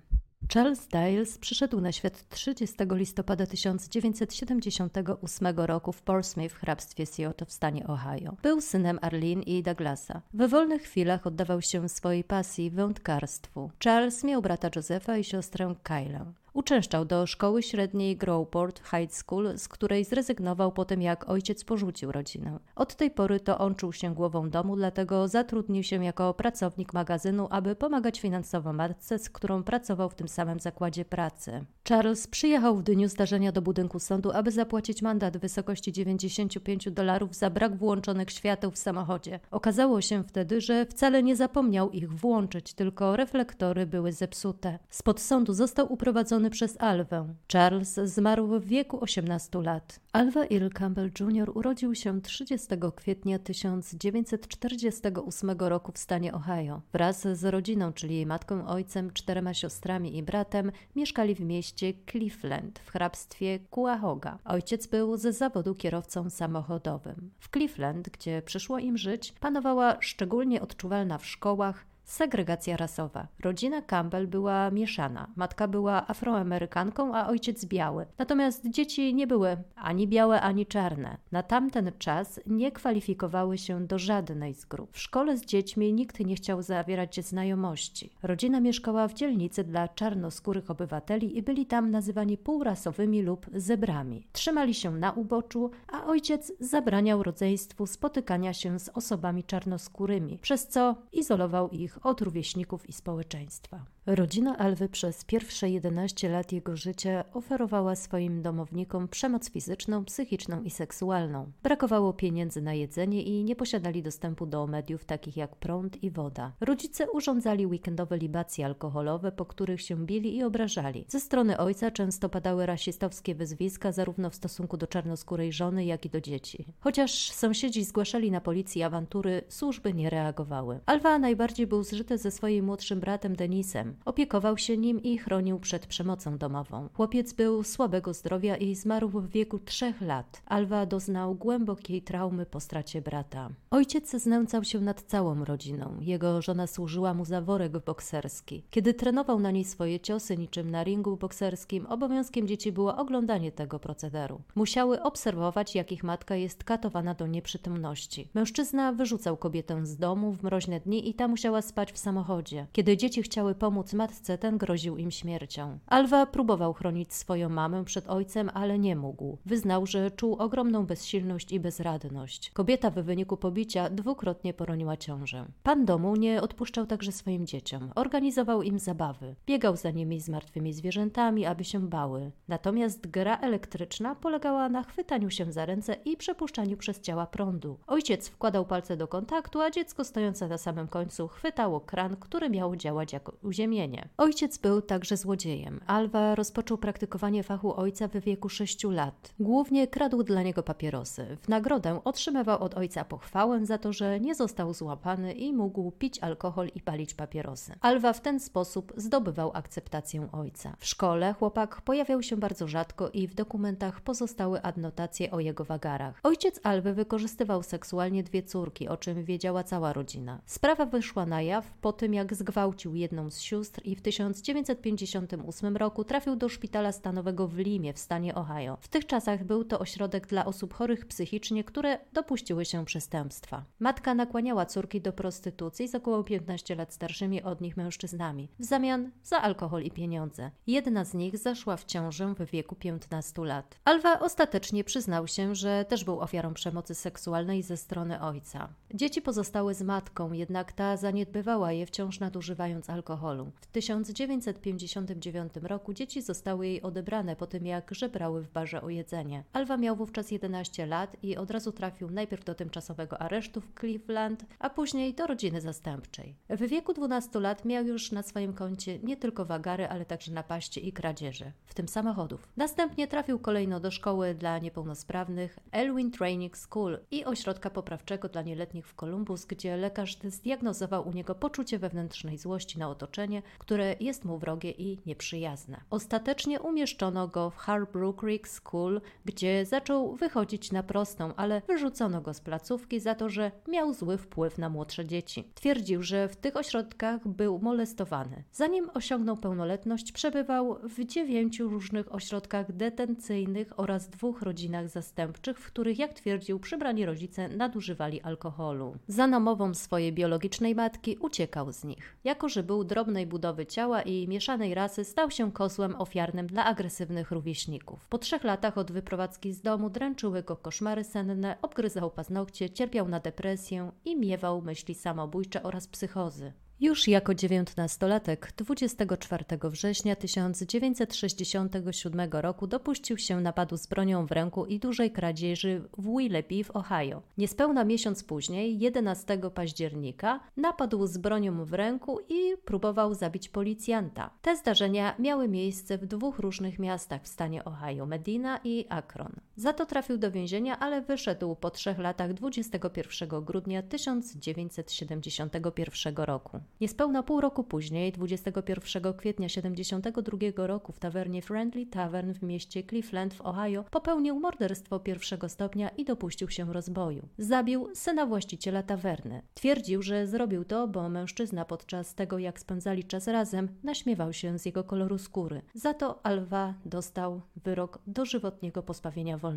Charles 0.53 0.87
Dales 0.87 1.37
przyszedł 1.37 1.81
na 1.81 1.91
świat 1.91 2.29
30 2.29 2.75
listopada 2.91 3.45
1978 3.45 5.47
roku 5.57 5.91
w 5.91 6.01
Portsmouth 6.01 6.53
w 6.53 6.59
hrabstwie 6.59 7.05
Seattle 7.05 7.45
w 7.45 7.51
stanie 7.51 7.87
Ohio. 7.87 8.35
Był 8.43 8.61
synem 8.61 8.99
Arlene 9.01 9.43
i 9.43 9.63
Douglasa. 9.63 10.21
We 10.33 10.47
wolnych 10.47 10.81
chwilach 10.81 11.27
oddawał 11.27 11.61
się 11.61 11.89
swojej 11.89 12.23
pasji 12.23 12.71
wędkarstwu. 12.71 13.71
Charles 13.83 14.23
miał 14.23 14.41
brata 14.41 14.69
Josepha 14.75 15.17
i 15.17 15.23
siostrę 15.23 15.75
Kylę. 15.83 16.33
Uczęszczał 16.53 17.05
do 17.05 17.27
szkoły 17.27 17.63
średniej 17.63 18.17
Growport 18.17 18.79
High 18.79 19.13
School, 19.13 19.57
z 19.57 19.67
której 19.67 20.05
zrezygnował 20.05 20.71
po 20.71 20.85
tym, 20.85 21.01
jak 21.01 21.29
ojciec 21.29 21.63
porzucił 21.63 22.11
rodzinę. 22.11 22.59
Od 22.75 22.95
tej 22.95 23.11
pory 23.11 23.39
to 23.39 23.57
on 23.57 23.75
czuł 23.75 23.93
się 23.93 24.15
głową 24.15 24.49
domu, 24.49 24.75
dlatego 24.75 25.27
zatrudnił 25.27 25.83
się 25.83 26.05
jako 26.05 26.33
pracownik 26.33 26.93
magazynu, 26.93 27.47
aby 27.49 27.75
pomagać 27.75 28.19
finansowo 28.19 28.73
matce, 28.73 29.19
z 29.19 29.29
którą 29.29 29.63
pracował 29.63 30.09
w 30.09 30.15
tym 30.15 30.27
samym 30.27 30.59
zakładzie 30.59 31.05
pracy. 31.05 31.65
Charles 31.89 32.27
przyjechał 32.27 32.75
w 32.75 32.83
dniu 32.83 33.07
zdarzenia 33.07 33.51
do 33.51 33.61
budynku 33.61 33.99
sądu, 33.99 34.31
aby 34.31 34.51
zapłacić 34.51 35.01
mandat 35.01 35.37
w 35.37 35.41
wysokości 35.41 35.91
95 35.91 36.91
dolarów 36.91 37.35
za 37.35 37.49
brak 37.49 37.77
włączonych 37.77 38.31
świateł 38.31 38.71
w 38.71 38.77
samochodzie. 38.77 39.39
Okazało 39.51 40.01
się 40.01 40.23
wtedy, 40.23 40.61
że 40.61 40.85
wcale 40.85 41.23
nie 41.23 41.35
zapomniał 41.35 41.91
ich 41.91 42.13
włączyć, 42.13 42.73
tylko 42.73 43.15
reflektory 43.15 43.85
były 43.85 44.11
zepsute. 44.13 44.79
Spod 44.89 45.19
sądu 45.19 45.53
został 45.53 45.93
uprowadzony 45.93 46.40
przez 46.49 46.81
Alwę. 46.81 47.33
Charles 47.53 47.93
zmarł 47.93 48.59
w 48.59 48.65
wieku 48.65 49.01
18 49.01 49.61
lat. 49.61 49.99
Alva 50.13 50.41
Earl 50.41 50.69
Campbell 50.69 51.11
Jr. 51.19 51.51
urodził 51.55 51.95
się 51.95 52.21
30 52.21 52.67
kwietnia 52.95 53.39
1948 53.39 55.49
roku 55.59 55.91
w 55.91 55.97
stanie 55.97 56.33
Ohio. 56.33 56.81
Wraz 56.93 57.21
z 57.21 57.45
rodziną, 57.45 57.93
czyli 57.93 58.15
jej 58.15 58.25
matką, 58.25 58.67
ojcem, 58.67 59.11
czterema 59.11 59.53
siostrami 59.53 60.17
i 60.17 60.23
bratem, 60.23 60.71
mieszkali 60.95 61.35
w 61.35 61.39
mieście 61.39 61.93
Cleveland 62.11 62.79
w 62.79 62.91
hrabstwie 62.91 63.59
Cuyahoga. 63.75 64.39
Ojciec 64.45 64.87
był 64.87 65.17
ze 65.17 65.33
zawodu 65.33 65.75
kierowcą 65.75 66.29
samochodowym. 66.29 67.31
W 67.39 67.49
Cleveland, 67.49 68.09
gdzie 68.09 68.41
przyszło 68.41 68.79
im 68.79 68.97
żyć, 68.97 69.33
panowała 69.39 69.97
szczególnie 69.99 70.61
odczuwalna 70.61 71.17
w 71.17 71.25
szkołach 71.25 71.90
segregacja 72.03 72.77
rasowa. 72.77 73.27
Rodzina 73.39 73.81
Campbell 73.81 74.27
była 74.27 74.71
mieszana. 74.71 75.27
Matka 75.35 75.67
była 75.67 76.07
afroamerykanką, 76.07 77.15
a 77.15 77.27
ojciec 77.27 77.65
biały. 77.65 78.05
Natomiast 78.17 78.69
dzieci 78.69 79.15
nie 79.15 79.27
były 79.27 79.57
ani 79.75 80.07
białe, 80.07 80.41
ani 80.41 80.65
czarne. 80.65 81.17
Na 81.31 81.43
tamten 81.43 81.91
czas 81.97 82.39
nie 82.45 82.71
kwalifikowały 82.71 83.57
się 83.57 83.87
do 83.87 83.99
żadnej 83.99 84.53
z 84.53 84.65
grup. 84.65 84.89
W 84.93 84.99
szkole 84.99 85.37
z 85.37 85.45
dziećmi 85.45 85.93
nikt 85.93 86.19
nie 86.19 86.35
chciał 86.35 86.61
zawierać 86.61 87.25
znajomości. 87.25 88.11
Rodzina 88.23 88.59
mieszkała 88.59 89.07
w 89.07 89.13
dzielnicy 89.13 89.63
dla 89.63 89.87
czarnoskórych 89.87 90.71
obywateli 90.71 91.37
i 91.37 91.41
byli 91.41 91.65
tam 91.65 91.91
nazywani 91.91 92.37
półrasowymi 92.37 93.21
lub 93.21 93.45
zebrami. 93.53 94.27
Trzymali 94.31 94.73
się 94.73 94.91
na 94.91 95.11
uboczu, 95.11 95.71
a 95.87 96.05
ojciec 96.05 96.53
zabraniał 96.59 97.23
rodzeństwu 97.23 97.85
spotykania 97.85 98.53
się 98.53 98.79
z 98.79 98.89
osobami 98.89 99.43
czarnoskórymi, 99.43 100.37
przez 100.41 100.67
co 100.67 100.95
izolował 101.11 101.69
ich 101.69 102.00
od 102.03 102.21
rówieśników 102.21 102.89
i 102.89 102.93
społeczeństwa. 102.93 103.85
Rodzina 104.05 104.57
Alwy 104.57 104.89
przez 104.89 105.25
pierwsze 105.25 105.69
11 105.69 106.29
lat 106.29 106.51
jego 106.51 106.77
życia 106.77 107.23
oferowała 107.33 107.95
swoim 107.95 108.41
domownikom 108.41 109.07
przemoc 109.07 109.49
fizyczną, 109.49 110.05
psychiczną 110.05 110.61
i 110.61 110.69
seksualną. 110.69 111.51
Brakowało 111.63 112.13
pieniędzy 112.13 112.61
na 112.61 112.73
jedzenie 112.73 113.23
i 113.23 113.43
nie 113.43 113.55
posiadali 113.55 114.03
dostępu 114.03 114.45
do 114.45 114.67
mediów 114.67 115.05
takich 115.05 115.37
jak 115.37 115.55
prąd 115.55 116.03
i 116.03 116.11
woda. 116.11 116.51
Rodzice 116.59 117.11
urządzali 117.11 117.67
weekendowe 117.67 118.17
libacje 118.17 118.65
alkoholowe, 118.65 119.31
po 119.31 119.45
których 119.45 119.81
się 119.81 120.05
bili 120.05 120.37
i 120.37 120.43
obrażali. 120.43 121.05
Ze 121.07 121.19
strony 121.19 121.57
ojca 121.57 121.91
często 121.91 122.29
padały 122.29 122.65
rasistowskie 122.65 123.35
wyzwiska 123.35 123.91
zarówno 123.91 124.29
w 124.29 124.35
stosunku 124.35 124.77
do 124.77 124.87
czarnoskórej 124.87 125.53
żony, 125.53 125.85
jak 125.85 126.05
i 126.05 126.09
do 126.09 126.21
dzieci. 126.21 126.65
Chociaż 126.79 127.31
sąsiedzi 127.31 127.83
zgłaszali 127.83 128.31
na 128.31 128.41
policji 128.41 128.83
awantury, 128.83 129.41
służby 129.49 129.93
nie 129.93 130.09
reagowały. 130.09 130.79
Alwa 130.85 131.19
najbardziej 131.19 131.67
był 131.67 131.83
zżyty 131.83 132.17
ze 132.17 132.31
swoim 132.31 132.65
młodszym 132.65 132.99
bratem 132.99 133.35
Denisem. 133.35 133.91
Opiekował 134.05 134.57
się 134.57 134.77
nim 134.77 135.03
i 135.03 135.17
chronił 135.17 135.59
przed 135.59 135.87
przemocą 135.87 136.37
domową. 136.37 136.89
Chłopiec 136.93 137.33
był 137.33 137.63
słabego 137.63 138.13
zdrowia 138.13 138.57
i 138.57 138.75
zmarł 138.75 139.09
w 139.09 139.29
wieku 139.29 139.59
trzech 139.59 140.01
lat. 140.01 140.41
Alwa 140.45 140.85
doznał 140.85 141.35
głębokiej 141.35 142.01
traumy 142.01 142.45
po 142.45 142.59
stracie 142.59 143.01
brata. 143.01 143.49
Ojciec 143.71 144.11
znęcał 144.11 144.63
się 144.63 144.79
nad 144.79 145.01
całą 145.01 145.45
rodziną. 145.45 145.97
Jego 145.99 146.41
żona 146.41 146.67
służyła 146.67 147.13
mu 147.13 147.25
za 147.25 147.41
worek 147.41 147.71
bokserski. 147.85 148.63
Kiedy 148.69 148.93
trenował 148.93 149.39
na 149.39 149.51
niej 149.51 149.63
swoje 149.63 149.99
ciosy 149.99 150.37
niczym 150.37 150.71
na 150.71 150.83
ringu 150.83 151.17
bokserskim, 151.17 151.85
obowiązkiem 151.85 152.47
dzieci 152.47 152.71
było 152.71 152.97
oglądanie 152.97 153.51
tego 153.51 153.79
procederu. 153.79 154.41
Musiały 154.55 155.01
obserwować, 155.01 155.75
jak 155.75 155.91
ich 155.91 156.03
matka 156.03 156.35
jest 156.35 156.63
katowana 156.63 157.13
do 157.13 157.27
nieprzytomności. 157.27 158.27
Mężczyzna 158.33 158.93
wyrzucał 158.93 159.37
kobietę 159.37 159.85
z 159.85 159.97
domu 159.97 160.31
w 160.31 160.43
mroźne 160.43 160.79
dni 160.79 161.09
i 161.09 161.13
ta 161.13 161.27
musiała 161.27 161.61
spać 161.61 161.91
w 161.91 161.97
samochodzie. 161.97 162.67
Kiedy 162.71 162.97
dzieci 162.97 163.23
chciały 163.23 163.55
pomóc 163.55 163.80
matce, 163.93 164.37
ten 164.37 164.57
groził 164.57 164.97
im 164.97 165.11
śmiercią. 165.11 165.79
Alwa 165.87 166.25
próbował 166.25 166.73
chronić 166.73 167.13
swoją 167.13 167.49
mamę 167.49 167.85
przed 167.85 168.09
ojcem, 168.09 168.49
ale 168.53 168.79
nie 168.79 168.95
mógł. 168.95 169.37
Wyznał, 169.45 169.85
że 169.85 170.11
czuł 170.11 170.35
ogromną 170.35 170.85
bezsilność 170.85 171.51
i 171.51 171.59
bezradność. 171.59 172.51
Kobieta 172.51 172.89
w 172.89 172.93
wyniku 172.93 173.37
pobicia 173.37 173.89
dwukrotnie 173.89 174.53
poroniła 174.53 174.97
ciążę. 174.97 175.45
Pan 175.63 175.85
domu 175.85 176.15
nie 176.15 176.41
odpuszczał 176.41 176.85
także 176.85 177.11
swoim 177.11 177.47
dzieciom. 177.47 177.91
Organizował 177.95 178.61
im 178.61 178.79
zabawy. 178.79 179.35
Biegał 179.45 179.75
za 179.75 179.91
nimi 179.91 180.19
z 180.19 180.29
martwymi 180.29 180.73
zwierzętami, 180.73 181.45
aby 181.45 181.63
się 181.63 181.79
bały. 181.89 182.31
Natomiast 182.47 183.07
gra 183.07 183.37
elektryczna 183.37 184.15
polegała 184.15 184.69
na 184.69 184.83
chwytaniu 184.83 185.29
się 185.29 185.51
za 185.51 185.65
ręce 185.65 185.93
i 185.93 186.17
przepuszczaniu 186.17 186.77
przez 186.77 187.01
ciała 187.01 187.25
prądu. 187.25 187.77
Ojciec 187.87 188.29
wkładał 188.29 188.65
palce 188.65 188.97
do 188.97 189.07
kontaktu, 189.07 189.61
a 189.61 189.71
dziecko 189.71 190.03
stojące 190.03 190.47
na 190.47 190.57
samym 190.57 190.87
końcu 190.87 191.27
chwytało 191.27 191.79
kran, 191.79 192.15
który 192.15 192.49
miał 192.49 192.75
działać 192.75 193.13
jako 193.13 193.33
uziemienie. 193.43 193.70
Ojciec 194.17 194.57
był 194.57 194.81
także 194.81 195.17
złodziejem. 195.17 195.79
Alwa 195.87 196.35
rozpoczął 196.35 196.77
praktykowanie 196.77 197.43
fachu 197.43 197.73
ojca 197.79 198.07
w 198.07 198.17
wieku 198.17 198.49
6 198.49 198.83
lat. 198.83 199.33
Głównie 199.39 199.87
kradł 199.87 200.23
dla 200.23 200.43
niego 200.43 200.63
papierosy. 200.63 201.37
W 201.41 201.49
nagrodę 201.49 202.01
otrzymywał 202.03 202.63
od 202.63 202.73
ojca 202.73 203.05
pochwałę 203.05 203.65
za 203.65 203.77
to, 203.77 203.93
że 203.93 204.19
nie 204.19 204.35
został 204.35 204.73
złapany 204.73 205.33
i 205.33 205.53
mógł 205.53 205.91
pić 205.91 206.19
alkohol 206.19 206.67
i 206.75 206.81
palić 206.81 207.13
papierosy. 207.13 207.73
Alwa 207.81 208.13
w 208.13 208.21
ten 208.21 208.39
sposób 208.39 208.93
zdobywał 208.97 209.51
akceptację 209.53 210.27
ojca. 210.31 210.75
W 210.79 210.85
szkole 210.87 211.33
chłopak 211.33 211.81
pojawiał 211.81 212.23
się 212.23 212.37
bardzo 212.37 212.67
rzadko 212.67 213.09
i 213.09 213.27
w 213.27 213.33
dokumentach 213.33 214.01
pozostały 214.01 214.61
adnotacje 214.61 215.31
o 215.31 215.39
jego 215.39 215.65
wagarach. 215.65 216.19
Ojciec 216.23 216.59
Alwy 216.63 216.93
wykorzystywał 216.93 217.63
seksualnie 217.63 218.23
dwie 218.23 218.43
córki, 218.43 218.87
o 218.87 218.97
czym 218.97 219.23
wiedziała 219.23 219.63
cała 219.63 219.93
rodzina. 219.93 220.41
Sprawa 220.45 220.85
wyszła 220.85 221.25
na 221.25 221.41
jaw 221.41 221.71
po 221.81 221.93
tym, 221.93 222.13
jak 222.13 222.35
zgwałcił 222.35 222.95
jedną 222.95 223.29
z 223.29 223.39
sióstr 223.39 223.60
i 223.83 223.95
w 223.95 224.01
1958 224.01 225.77
roku 225.77 226.03
trafił 226.03 226.35
do 226.35 226.49
szpitala 226.49 226.91
stanowego 226.91 227.47
w 227.47 227.57
Limie 227.57 227.93
w 227.93 227.99
stanie 227.99 228.35
Ohio. 228.35 228.77
W 228.81 228.87
tych 228.87 229.05
czasach 229.05 229.43
był 229.43 229.63
to 229.63 229.79
ośrodek 229.79 230.27
dla 230.27 230.45
osób 230.45 230.73
chorych 230.73 231.05
psychicznie, 231.05 231.63
które 231.63 231.97
dopuściły 232.13 232.65
się 232.65 232.85
przestępstwa. 232.85 233.65
Matka 233.79 234.13
nakłaniała 234.13 234.65
córki 234.65 235.01
do 235.01 235.13
prostytucji 235.13 235.87
z 235.87 235.95
około 235.95 236.23
15 236.23 236.75
lat 236.75 236.93
starszymi 236.93 237.43
od 237.43 237.61
nich 237.61 237.77
mężczyznami, 237.77 238.49
w 238.59 238.63
zamian 238.63 239.11
za 239.23 239.41
alkohol 239.41 239.83
i 239.83 239.91
pieniądze. 239.91 240.51
Jedna 240.67 241.05
z 241.05 241.13
nich 241.13 241.37
zaszła 241.37 241.77
w 241.77 241.85
ciążę 241.85 242.35
w 242.39 242.51
wieku 242.51 242.75
15 242.75 243.45
lat. 243.45 243.79
Alwa 243.85 244.19
ostatecznie 244.19 244.83
przyznał 244.83 245.27
się, 245.27 245.55
że 245.55 245.85
też 245.85 246.03
był 246.03 246.19
ofiarą 246.19 246.53
przemocy 246.53 246.95
seksualnej 246.95 247.63
ze 247.63 247.77
strony 247.77 248.21
ojca. 248.21 248.69
Dzieci 248.93 249.21
pozostały 249.21 249.73
z 249.73 249.81
matką, 249.81 250.31
jednak 250.31 250.71
ta 250.71 250.97
zaniedbywała 250.97 251.71
je 251.71 251.85
wciąż 251.85 252.19
nadużywając 252.19 252.89
alkoholu. 252.89 253.50
W 253.61 253.67
1959 253.67 255.53
roku 255.63 255.93
dzieci 255.93 256.21
zostały 256.21 256.67
jej 256.67 256.81
odebrane 256.81 257.35
po 257.35 257.47
tym, 257.47 257.65
jak 257.65 257.93
żebrały 257.93 258.41
w 258.41 258.51
barze 258.51 258.81
o 258.81 258.89
jedzenie. 258.89 259.43
Alwa 259.53 259.77
miał 259.77 259.95
wówczas 259.95 260.31
11 260.31 260.85
lat 260.85 261.17
i 261.23 261.37
od 261.37 261.51
razu 261.51 261.71
trafił 261.71 262.11
najpierw 262.11 262.45
do 262.45 262.55
tymczasowego 262.55 263.21
aresztu 263.21 263.61
w 263.61 263.73
Cleveland, 263.79 264.45
a 264.59 264.69
później 264.69 265.13
do 265.13 265.27
rodziny 265.27 265.61
zastępczej. 265.61 266.35
W 266.49 266.67
wieku 266.67 266.93
12 266.93 267.39
lat 267.39 267.65
miał 267.65 267.85
już 267.85 268.11
na 268.11 268.23
swoim 268.23 268.53
koncie 268.53 268.99
nie 268.99 269.17
tylko 269.17 269.45
wagary, 269.45 269.87
ale 269.87 270.05
także 270.05 270.31
napaści 270.31 270.87
i 270.87 270.93
kradzieże, 270.93 271.51
w 271.65 271.73
tym 271.73 271.87
samochodów. 271.87 272.47
Następnie 272.57 273.07
trafił 273.07 273.39
kolejno 273.39 273.79
do 273.79 273.91
szkoły 273.91 274.33
dla 274.33 274.59
niepełnosprawnych 274.59 275.59
Elwin 275.71 276.11
Training 276.11 276.57
School 276.57 276.99
i 277.11 277.25
ośrodka 277.25 277.69
poprawczego 277.69 278.29
dla 278.29 278.41
nieletnich 278.41 278.87
w 278.87 278.95
Columbus, 278.95 279.45
gdzie 279.45 279.77
lekarz 279.77 280.17
zdiagnozował 280.23 281.07
u 281.07 281.11
niego 281.11 281.35
poczucie 281.35 281.79
wewnętrznej 281.79 282.37
złości 282.37 282.79
na 282.79 282.89
otoczenie, 282.89 283.40
które 283.59 283.95
jest 283.99 284.25
mu 284.25 284.37
wrogie 284.37 284.71
i 284.71 284.97
nieprzyjazne. 285.05 285.81
Ostatecznie 285.89 286.59
umieszczono 286.59 287.27
go 287.27 287.49
w 287.49 287.55
Harborough 287.55 288.19
Creek 288.19 288.47
School, 288.47 289.01
gdzie 289.25 289.65
zaczął 289.65 290.15
wychodzić 290.15 290.71
na 290.71 290.83
prostą, 290.83 291.35
ale 291.35 291.61
wyrzucono 291.67 292.21
go 292.21 292.33
z 292.33 292.41
placówki 292.41 292.99
za 292.99 293.15
to, 293.15 293.29
że 293.29 293.51
miał 293.67 293.93
zły 293.93 294.17
wpływ 294.17 294.57
na 294.57 294.69
młodsze 294.69 295.05
dzieci. 295.05 295.51
Twierdził, 295.53 296.03
że 296.03 296.27
w 296.27 296.35
tych 296.35 296.55
ośrodkach 296.55 297.27
był 297.27 297.59
molestowany. 297.59 298.43
Zanim 298.51 298.89
osiągnął 298.93 299.37
pełnoletność, 299.37 300.11
przebywał 300.11 300.77
w 300.83 301.05
dziewięciu 301.05 301.69
różnych 301.69 302.15
ośrodkach 302.15 302.71
detencyjnych 302.71 303.79
oraz 303.79 304.09
dwóch 304.09 304.41
rodzinach 304.41 304.89
zastępczych, 304.89 305.59
w 305.59 305.67
których, 305.67 305.99
jak 305.99 306.13
twierdził, 306.13 306.59
przybrani 306.59 307.05
rodzice 307.05 307.49
nadużywali 307.49 308.21
alkoholu. 308.21 308.95
Za 309.07 309.27
namową 309.27 309.73
swojej 309.73 310.13
biologicznej 310.13 310.75
matki 310.75 311.17
uciekał 311.17 311.71
z 311.71 311.83
nich. 311.83 312.17
Jako, 312.23 312.49
że 312.49 312.63
był 312.63 312.83
drobnej 312.83 313.27
budowy 313.31 313.65
ciała 313.65 314.01
i 314.01 314.27
mieszanej 314.27 314.73
rasy, 314.73 315.03
stał 315.03 315.31
się 315.31 315.51
kozłem 315.51 315.95
ofiarnym 315.95 316.47
dla 316.47 316.65
agresywnych 316.65 317.31
rówieśników. 317.31 318.07
Po 318.09 318.17
trzech 318.17 318.43
latach 318.43 318.77
od 318.77 318.91
wyprowadzki 318.91 319.53
z 319.53 319.61
domu 319.61 319.89
dręczyły 319.89 320.43
go 320.43 320.55
koszmary 320.55 321.03
senne, 321.03 321.57
obgryzał 321.61 322.11
paznokcie, 322.11 322.69
cierpiał 322.69 323.07
na 323.07 323.19
depresję 323.19 323.91
i 324.05 324.15
miewał 324.15 324.61
myśli 324.61 324.95
samobójcze 324.95 325.63
oraz 325.63 325.87
psychozy. 325.87 326.53
Już 326.81 327.07
jako 327.07 327.35
dziewiętnastolatek 327.35 328.53
24 328.57 329.45
września 329.63 330.15
1967 330.15 332.31
roku 332.31 332.67
dopuścił 332.67 333.17
się 333.17 333.41
napadu 333.41 333.77
z 333.77 333.87
bronią 333.87 334.25
w 334.25 334.31
ręku 334.31 334.65
i 334.65 334.79
dużej 334.79 335.11
kradzieży 335.11 335.81
w 335.97 336.03
Willoughby 336.03 336.63
w 336.63 336.75
Ohio. 336.75 337.21
Niespełna 337.37 337.83
miesiąc 337.83 338.23
później, 338.23 338.79
11 338.79 339.37
października, 339.53 340.39
napadł 340.57 341.07
z 341.07 341.17
bronią 341.17 341.65
w 341.65 341.73
ręku 341.73 342.19
i 342.29 342.53
próbował 342.65 343.13
zabić 343.13 343.49
policjanta. 343.49 344.29
Te 344.41 344.57
zdarzenia 344.57 345.15
miały 345.19 345.47
miejsce 345.47 345.97
w 345.97 346.05
dwóch 346.05 346.39
różnych 346.39 346.79
miastach 346.79 347.23
w 347.23 347.27
stanie 347.27 347.65
Ohio, 347.65 348.05
Medina 348.05 348.59
i 348.63 348.85
Akron. 348.89 349.31
Za 349.61 349.73
to 349.73 349.85
trafił 349.85 350.17
do 350.17 350.31
więzienia, 350.31 350.79
ale 350.79 351.01
wyszedł 351.01 351.55
po 351.55 351.71
trzech 351.71 351.99
latach 351.99 352.33
21 352.33 353.41
grudnia 353.41 353.83
1971 353.83 356.15
roku. 356.15 356.59
Niespełna 356.81 357.23
pół 357.23 357.41
roku 357.41 357.63
później, 357.63 358.11
21 358.11 359.13
kwietnia 359.13 359.47
1972 359.47 360.67
roku 360.67 360.91
w 360.91 360.99
tawernie 360.99 361.41
Friendly 361.41 361.85
Tavern 361.85 362.33
w 362.33 362.43
mieście 362.43 362.83
Cleveland 362.83 363.33
w 363.33 363.41
Ohio 363.41 363.83
popełnił 363.91 364.39
morderstwo 364.39 364.99
pierwszego 364.99 365.49
stopnia 365.49 365.89
i 365.89 366.05
dopuścił 366.05 366.49
się 366.49 366.73
rozboju. 366.73 367.27
Zabił 367.37 367.89
syna 367.93 368.25
właściciela 368.25 368.83
tawerny. 368.83 369.41
Twierdził, 369.53 370.01
że 370.01 370.27
zrobił 370.27 370.65
to, 370.65 370.87
bo 370.87 371.09
mężczyzna 371.09 371.65
podczas 371.65 372.15
tego, 372.15 372.37
jak 372.37 372.59
spędzali 372.59 373.03
czas 373.03 373.27
razem, 373.27 373.67
naśmiewał 373.83 374.33
się 374.33 374.59
z 374.59 374.65
jego 374.65 374.83
koloru 374.83 375.17
skóry. 375.17 375.61
Za 375.73 375.93
to 375.93 376.25
Alva 376.25 376.73
dostał 376.85 377.41
wyrok 377.55 377.99
dożywotniego 378.07 378.83
pozbawienia 378.83 379.37
wolności. 379.37 379.50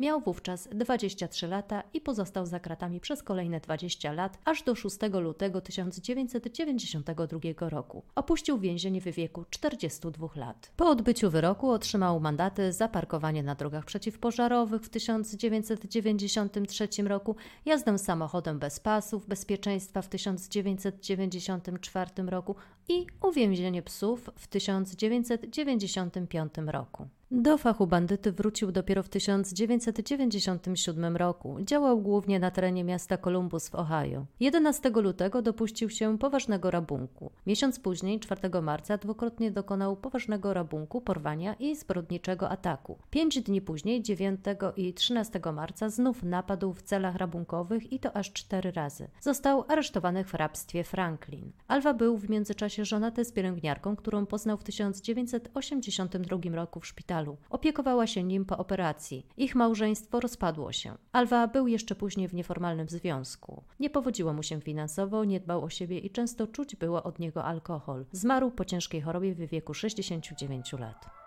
Miał 0.00 0.20
wówczas 0.20 0.68
23 0.72 1.46
lata 1.46 1.82
i 1.94 2.00
pozostał 2.00 2.46
za 2.46 2.60
kratami 2.60 3.00
przez 3.00 3.22
kolejne 3.22 3.60
20 3.60 4.12
lat, 4.12 4.38
aż 4.44 4.62
do 4.62 4.74
6 4.74 4.96
lutego 5.12 5.60
1992 5.60 7.68
roku. 7.68 8.02
Opuścił 8.14 8.58
więzienie 8.58 9.00
w 9.00 9.04
wieku 9.04 9.44
42 9.50 10.28
lat. 10.36 10.72
Po 10.76 10.90
odbyciu 10.90 11.30
wyroku 11.30 11.70
otrzymał 11.70 12.20
mandaty 12.20 12.72
za 12.72 12.88
parkowanie 12.88 13.42
na 13.42 13.54
drogach 13.54 13.84
przeciwpożarowych 13.84 14.82
w 14.82 14.88
1993 14.88 16.88
roku, 17.02 17.36
jazdę 17.66 17.98
samochodem 17.98 18.58
bez 18.58 18.80
pasów 18.80 19.26
bezpieczeństwa 19.26 20.02
w 20.02 20.08
1994 20.08 22.10
roku 22.26 22.54
i 22.88 23.06
uwięzienie 23.22 23.82
psów 23.82 24.30
w 24.36 24.46
1995 24.46 26.52
roku. 26.66 27.08
Do 27.30 27.58
fachu 27.58 27.86
bandyty 27.86 28.32
wrócił 28.32 28.72
dopiero 28.72 29.02
w 29.02 29.08
1997 29.08 31.16
roku. 31.16 31.56
Działał 31.60 32.00
głównie 32.00 32.38
na 32.38 32.50
terenie 32.50 32.84
miasta 32.84 33.16
Columbus 33.16 33.68
w 33.68 33.74
Ohio. 33.74 34.26
11 34.40 34.90
lutego 34.90 35.42
dopuścił 35.42 35.90
się 35.90 36.18
poważnego 36.18 36.70
rabunku. 36.70 37.30
Miesiąc 37.46 37.80
później, 37.80 38.20
4 38.20 38.62
marca, 38.62 38.98
dwukrotnie 38.98 39.50
dokonał 39.50 39.96
poważnego 39.96 40.54
rabunku, 40.54 41.00
porwania 41.00 41.54
i 41.54 41.76
zbrodniczego 41.76 42.50
ataku. 42.50 42.98
Pięć 43.10 43.42
dni 43.42 43.60
później, 43.60 44.02
9 44.02 44.40
i 44.76 44.94
13 44.94 45.40
marca, 45.52 45.88
znów 45.88 46.22
napadł 46.22 46.72
w 46.72 46.82
celach 46.82 47.16
rabunkowych 47.16 47.92
i 47.92 48.00
to 48.00 48.16
aż 48.16 48.32
cztery 48.32 48.72
razy. 48.72 49.08
Został 49.20 49.64
aresztowany 49.68 50.24
w 50.24 50.30
hrabstwie 50.30 50.84
Franklin. 50.84 51.52
Alva 51.66 51.94
był 51.94 52.16
w 52.16 52.30
międzyczasie 52.30 52.84
żonaty 52.84 53.24
z 53.24 53.32
pielęgniarką, 53.32 53.96
którą 53.96 54.26
poznał 54.26 54.56
w 54.56 54.64
1982 54.64 56.56
roku 56.56 56.80
w 56.80 56.86
szpitalu 56.86 57.17
szpitalu. 57.18 57.36
Opiekowała 57.50 58.06
się 58.06 58.22
nim 58.22 58.44
po 58.44 58.58
operacji. 58.58 59.26
Ich 59.36 59.54
małżeństwo 59.54 60.20
rozpadło 60.20 60.72
się. 60.72 60.94
Alwa 61.12 61.46
był 61.46 61.66
jeszcze 61.68 61.94
później 61.94 62.28
w 62.28 62.34
nieformalnym 62.34 62.88
związku. 62.88 63.62
Nie 63.80 63.90
powodziło 63.90 64.32
mu 64.32 64.42
się 64.42 64.60
finansowo, 64.60 65.24
nie 65.24 65.40
dbał 65.40 65.64
o 65.64 65.70
siebie 65.70 65.98
i 65.98 66.10
często 66.10 66.46
czuć 66.46 66.76
było 66.76 67.02
od 67.02 67.18
niego 67.18 67.44
alkohol. 67.44 68.04
Zmarł 68.12 68.50
po 68.50 68.64
ciężkiej 68.64 69.00
chorobie 69.00 69.34
w 69.34 69.38
wieku 69.38 69.74
69 69.74 70.72
lat. 70.72 71.17